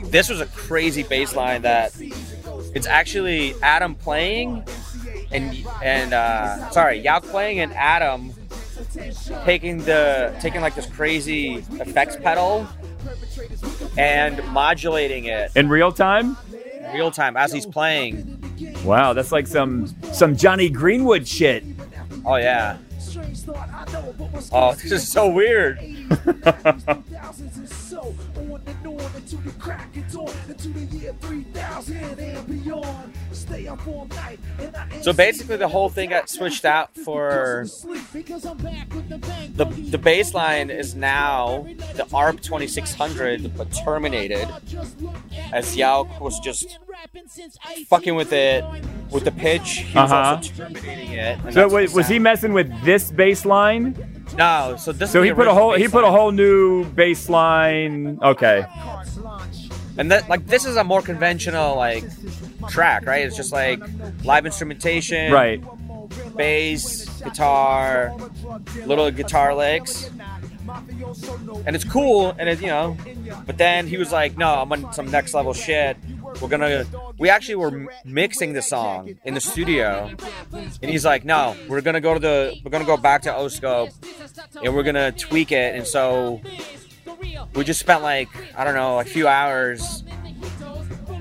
[0.05, 1.93] This was a crazy bass line that
[2.75, 4.63] it's actually Adam playing
[5.31, 8.33] and and uh sorry, Yauch playing and Adam
[9.45, 12.67] taking the taking like this crazy effects pedal
[13.97, 16.37] and modulating it In real time?
[16.93, 18.40] real time as he's playing.
[18.83, 21.63] Wow, that's like some some Jonny Greenwood shit.
[22.25, 22.77] Oh yeah.
[24.51, 25.79] Oh, this is so weird.
[35.01, 37.65] So basically, the whole thing got switched out for
[39.55, 44.47] the the bass line is now the ARP 2600, but terminated.
[45.51, 46.79] As Yauch was just
[47.87, 48.63] fucking with it
[49.11, 49.79] with the pitch.
[49.79, 50.35] He was Uh-huh.
[50.37, 51.37] also terminating it.
[51.53, 53.95] So wait, was he messing with this baseline?
[54.37, 55.11] No, so this.
[55.11, 58.21] So is he put a original whole he put a whole new baseline.
[58.21, 58.65] Okay.
[59.97, 62.03] And that like this is a more conventional like
[62.69, 63.25] track, right?
[63.25, 63.79] It's just like
[64.23, 65.61] live instrumentation, Right.
[66.35, 68.13] Bass, guitar,
[68.85, 70.09] little guitar licks,
[71.65, 72.35] and it's cool.
[72.37, 72.97] And it you know,
[73.45, 75.97] but then he was like, "No, I'm on some next level shit.
[76.41, 76.85] We're gonna."
[77.17, 80.09] We actually were mixing the song in the studio,
[80.51, 83.91] and he's like, "No, we're gonna go to the we're gonna go back to Oscope,
[84.63, 86.41] and we're gonna tweak it." And so
[87.53, 90.03] we just spent like I don't know a few hours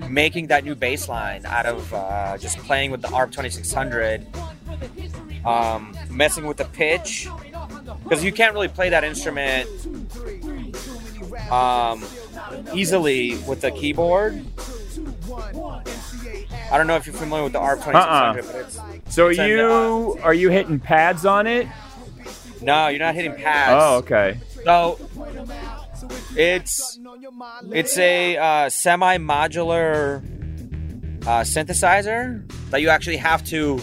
[0.08, 4.26] making that new bass line out of uh, just playing with the ARP 2600,
[5.46, 7.28] um, messing with the pitch
[8.02, 9.68] because you can't really play that instrument
[11.50, 12.04] um,
[12.74, 14.44] easily with the keyboard.
[15.32, 19.38] I don't know if you're familiar with the ARP 2600, but it's So are It's
[19.40, 21.66] an, you are you hitting pads on it?
[22.62, 23.82] no, you're not hitting pads.
[23.82, 24.38] Oh, okay.
[24.64, 24.98] So
[26.36, 26.98] it's
[27.72, 30.22] it's a uh, semi-modular
[31.26, 33.80] uh, synthesizer that you actually have to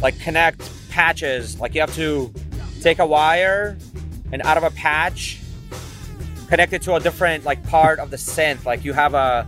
[0.00, 1.60] like connect patches.
[1.60, 2.32] Like you have to
[2.80, 3.76] take a wire
[4.32, 5.40] and out of a patch
[6.48, 8.64] connect it to a different like part of the synth.
[8.64, 9.46] Like you have a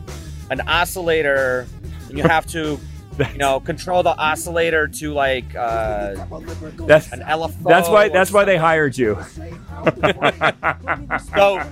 [0.50, 1.66] an oscillator
[2.08, 2.78] and you have to
[3.32, 6.14] you know control the oscillator to like uh,
[6.86, 7.62] That's an LFO.
[7.64, 9.18] that's why that's why they hired you.
[11.34, 11.62] So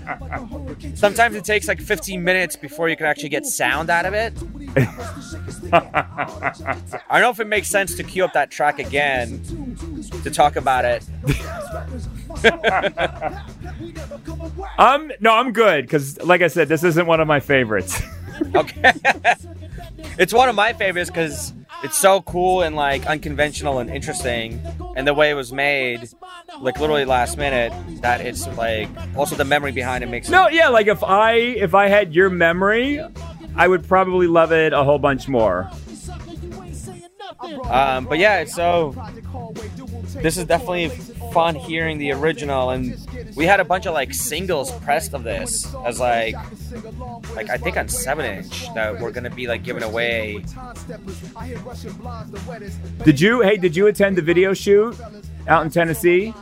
[0.95, 4.33] sometimes it takes like 15 minutes before you can actually get sound out of it.
[5.73, 9.43] I don't know if it makes sense to cue up that track again
[10.23, 11.05] to talk about it.
[14.79, 18.03] I'm no, I'm good because, like I said, this isn't one of my favorites.
[18.55, 18.93] Okay.
[20.19, 21.53] it's one of my favorites because
[21.83, 24.61] it's so cool and like unconventional and interesting,
[24.97, 26.09] and the way it was made,
[26.61, 30.69] like literally last minute, that it's like also the memory behind it makes no, yeah,
[30.69, 33.01] like if I if I had your memory,
[33.57, 35.71] I would probably love it a whole bunch more.
[37.65, 38.95] Um, but yeah, so
[40.23, 40.89] this is definitely
[41.33, 42.97] fun hearing the original, and
[43.35, 46.35] we had a bunch of like singles pressed of this as like,
[47.35, 50.45] like I think on seven inch that we're gonna be like giving away.
[53.05, 53.41] Did you?
[53.43, 54.97] Hey, did you attend the video shoot
[55.49, 56.35] out in Tennessee?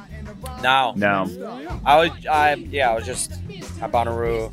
[0.62, 1.80] No, No.
[1.84, 3.32] I was, I yeah, I was just
[3.80, 4.52] at Bonnaroo.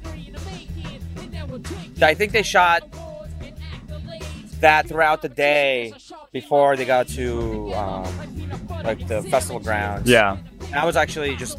[2.02, 2.88] I think they shot
[4.62, 5.94] that throughout the day
[6.32, 8.06] before they got to um,
[8.84, 10.10] like the festival grounds.
[10.10, 10.38] Yeah.
[10.68, 11.58] And I was actually just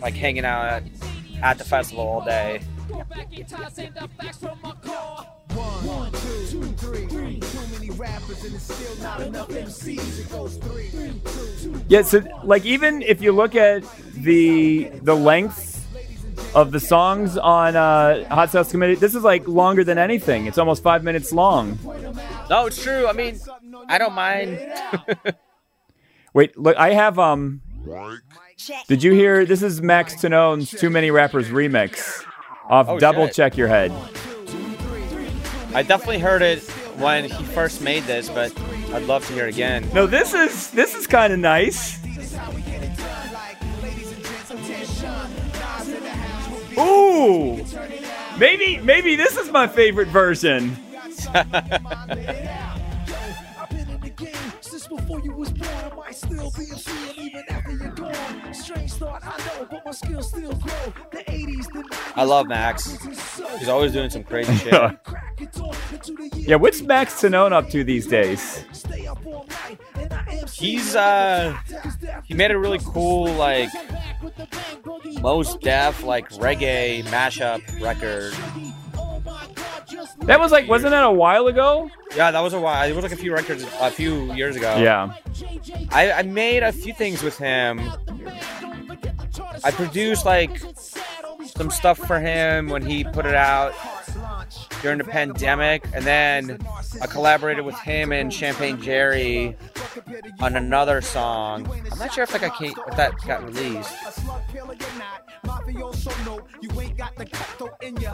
[0.00, 0.82] like hanging out at,
[1.42, 2.60] at the festival all day.
[11.88, 13.84] Yeah, so like even if you look at
[14.14, 15.86] the the length
[16.54, 20.46] of the songs on uh, Hot Sauce Committee, this is like longer than anything.
[20.46, 21.78] It's almost five minutes long.
[22.48, 23.06] No, it's true.
[23.06, 23.38] I mean,
[23.88, 24.58] I don't mind.
[26.34, 27.62] Wait, look, I have um.
[28.88, 29.46] Did you hear?
[29.46, 32.24] This is Max Tannone's "Too Many Rappers" remix
[32.68, 33.36] off Oh, "Double shit.
[33.36, 33.92] Check Your Head."
[35.74, 36.62] I definitely heard it
[36.98, 38.52] when he first made this, but
[38.92, 39.88] I'd love to hear it again.
[39.94, 42.02] No, this is this is kind of nice.
[46.76, 47.64] Ooh,
[48.38, 50.76] maybe maybe this is my favorite version.
[55.44, 58.54] Since before you was born, I might still be a fiend even after you're gone.
[58.54, 60.92] Strange thought, I know, but my skills still grow.
[61.10, 62.96] The 80s, the 90s, I love Max.
[63.58, 64.72] He's always doing some crazy shit.
[65.04, 66.48] crack it on into the year.
[66.50, 68.64] Yeah, what's Max Tannone up to these days?
[68.72, 71.56] Stay up all night, and I am He's uh,
[72.24, 73.70] he made a really cool like
[75.20, 78.32] Mos Def like reggae mashup record.
[80.20, 81.90] That was like, wasn't that a while ago?
[82.16, 82.88] Yeah, that was a while.
[82.88, 84.76] It was like a few records a few years ago.
[84.78, 85.14] Yeah.
[85.90, 87.80] I, I made a few things with him.
[89.62, 90.60] I produced like
[91.56, 93.74] some stuff for him when he put it out
[94.82, 96.58] during the pandemic, and then
[97.00, 99.56] I collaborated with him and Champagne Jerry
[100.40, 101.68] on another song.
[101.90, 103.94] I'm not sure if that got if that got released.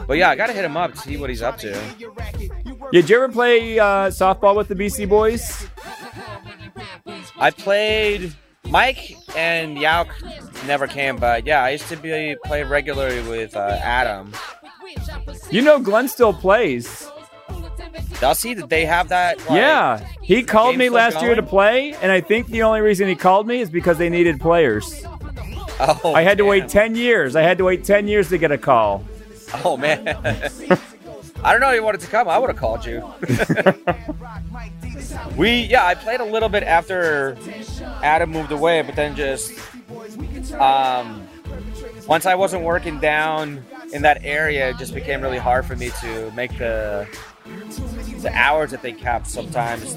[0.07, 1.79] But yeah, I gotta hit him up to see what he's up to.
[2.93, 5.67] Did you ever play uh, softball with the Beastie Boys?
[7.39, 8.35] I played
[8.69, 10.09] Mike and Yauch
[10.67, 14.33] never came, but yeah, I used to be play regularly with uh, Adam.
[15.51, 17.09] You know, Glenn still plays.
[18.21, 18.55] Does he?
[18.55, 19.39] Did they have that?
[19.41, 23.09] Like, yeah, he called me last year to play, and I think the only reason
[23.09, 25.03] he called me is because they needed players.
[25.81, 27.35] Oh, I had to wait 10 years.
[27.35, 29.05] I had to wait 10 years to get a call.
[29.65, 30.07] Oh man.
[31.43, 31.71] I don't know.
[31.71, 32.29] if You wanted to come?
[32.29, 33.01] I would have called you.
[35.37, 37.37] we yeah, I played a little bit after
[38.03, 39.53] Adam moved away, but then just
[40.55, 41.27] um,
[42.07, 45.91] once I wasn't working down in that area, it just became really hard for me
[46.01, 47.07] to make the
[48.23, 49.27] the hours that they kept.
[49.27, 49.97] Sometimes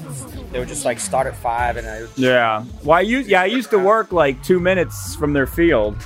[0.50, 2.64] they would just like start at five, and I would, Yeah.
[2.82, 5.96] Well, I used, yeah, I used to work like two minutes from their field.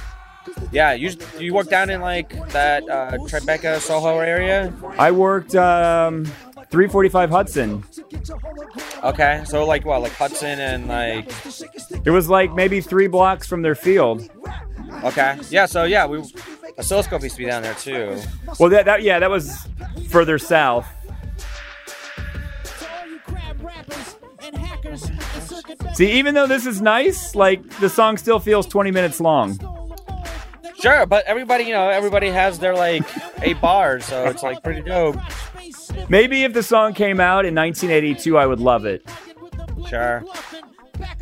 [0.72, 0.92] yeah.
[0.94, 4.72] You you work down in like that uh, Tribeca Soho area.
[4.99, 6.26] I worked um,
[6.71, 7.85] 345 Hudson.
[9.03, 11.31] Okay, so like what, like Hudson and like
[12.05, 14.29] It was like maybe three blocks from their field.
[15.05, 15.66] okay, yeah.
[15.66, 16.23] So yeah, we
[16.79, 18.21] oscilloscope used to be down there too.
[18.59, 19.66] Well, that, that yeah, that was
[20.09, 20.87] further south.
[25.95, 29.59] See, even though this is nice, like the song still feels 20 minutes long.
[30.81, 33.03] Sure, but everybody, you know, everybody has their like
[33.43, 35.16] eight bars, so it's like pretty dope.
[36.09, 39.07] Maybe if the song came out in 1982, I would love it.
[39.88, 40.24] Sure.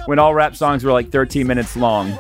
[0.07, 2.11] When all rap songs were like 13 minutes long.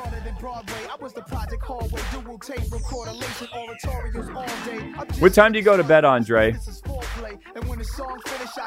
[5.18, 6.56] What time do you go to bed, Andre?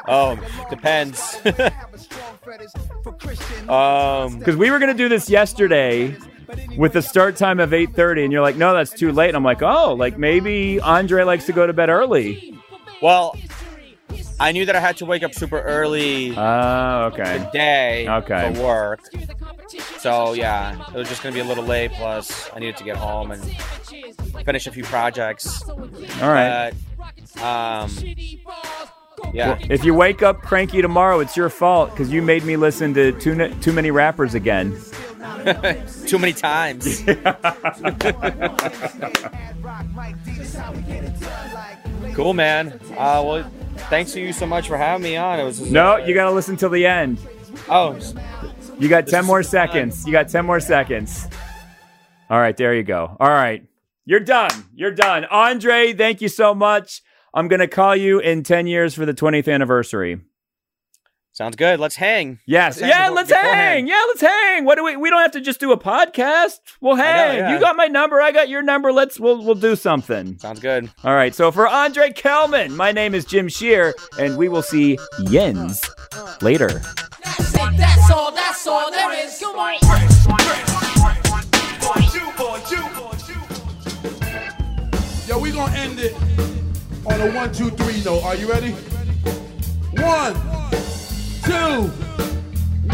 [0.08, 0.38] Oh,
[0.70, 1.36] depends.
[3.68, 6.16] um, Because we were gonna do this yesterday
[6.76, 9.44] with the start time of 8:30, and you're like, "No, that's too late." And I'm
[9.44, 12.58] like, "Oh, like maybe Andre likes to go to bed early."
[13.02, 13.36] well,
[14.40, 17.44] I knew that I had to wake up super early Oh, okay.
[17.46, 18.52] today Okay.
[18.54, 19.00] for work.
[19.98, 21.92] So yeah, it was just gonna be a little late.
[21.92, 23.42] Plus, I needed to get home and
[24.44, 25.62] finish a few projects.
[25.68, 26.72] All right.
[27.36, 27.90] But, um,
[29.34, 29.58] yeah.
[29.68, 33.12] If you wake up cranky tomorrow, it's your fault because you made me listen to
[33.12, 34.80] too, n- too many rappers again.
[36.06, 37.04] Too many times.
[42.14, 42.78] cool, man.
[42.92, 43.50] Uh, well,
[43.88, 45.40] thanks to you so much for having me on.
[45.40, 47.18] It was No, you got to listen till the end.
[47.68, 47.98] Oh,
[48.78, 50.06] You got 10 is more seconds.
[50.06, 51.26] You got 10 more seconds.
[52.28, 53.16] All right, there you go.
[53.18, 53.64] All right.
[54.04, 54.50] You're done.
[54.74, 55.24] You're done.
[55.26, 57.02] Andre, thank you so much.
[57.34, 60.20] I'm going to call you in 10 years for the 20th anniversary.
[61.32, 61.80] Sounds good.
[61.80, 62.38] Let's hang.
[62.44, 62.80] Yes.
[62.80, 63.54] Let's yeah, before- let's beforehand.
[63.56, 63.86] hang.
[63.86, 64.64] Yeah, let's hang.
[64.64, 66.58] What do we we don't have to just do a podcast.
[66.80, 67.38] We'll hang.
[67.38, 67.52] yeah.
[67.54, 68.92] You got my number, I got your number.
[68.92, 70.38] Let's we'll we'll do something.
[70.38, 70.90] Sounds good.
[71.04, 71.34] All right.
[71.34, 74.98] So for Andre Kelman, my name is Jim Shearer and we will see
[75.30, 75.88] Jens
[76.42, 76.68] later.
[77.24, 79.38] That's it, that's all, that's all there is.
[79.38, 79.76] Come on.
[85.26, 86.12] Yo, we gonna end it
[87.06, 88.22] on a one, two, three note.
[88.24, 88.72] Are you ready?
[89.92, 90.34] One,
[91.50, 91.90] two,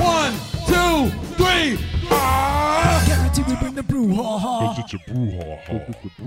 [0.03, 0.33] one,
[0.67, 1.79] two, three.
[2.11, 3.05] Ah!
[3.07, 4.75] Guarantee we bring the brew, ha ha.
[4.79, 6.27] It's a brouhaha.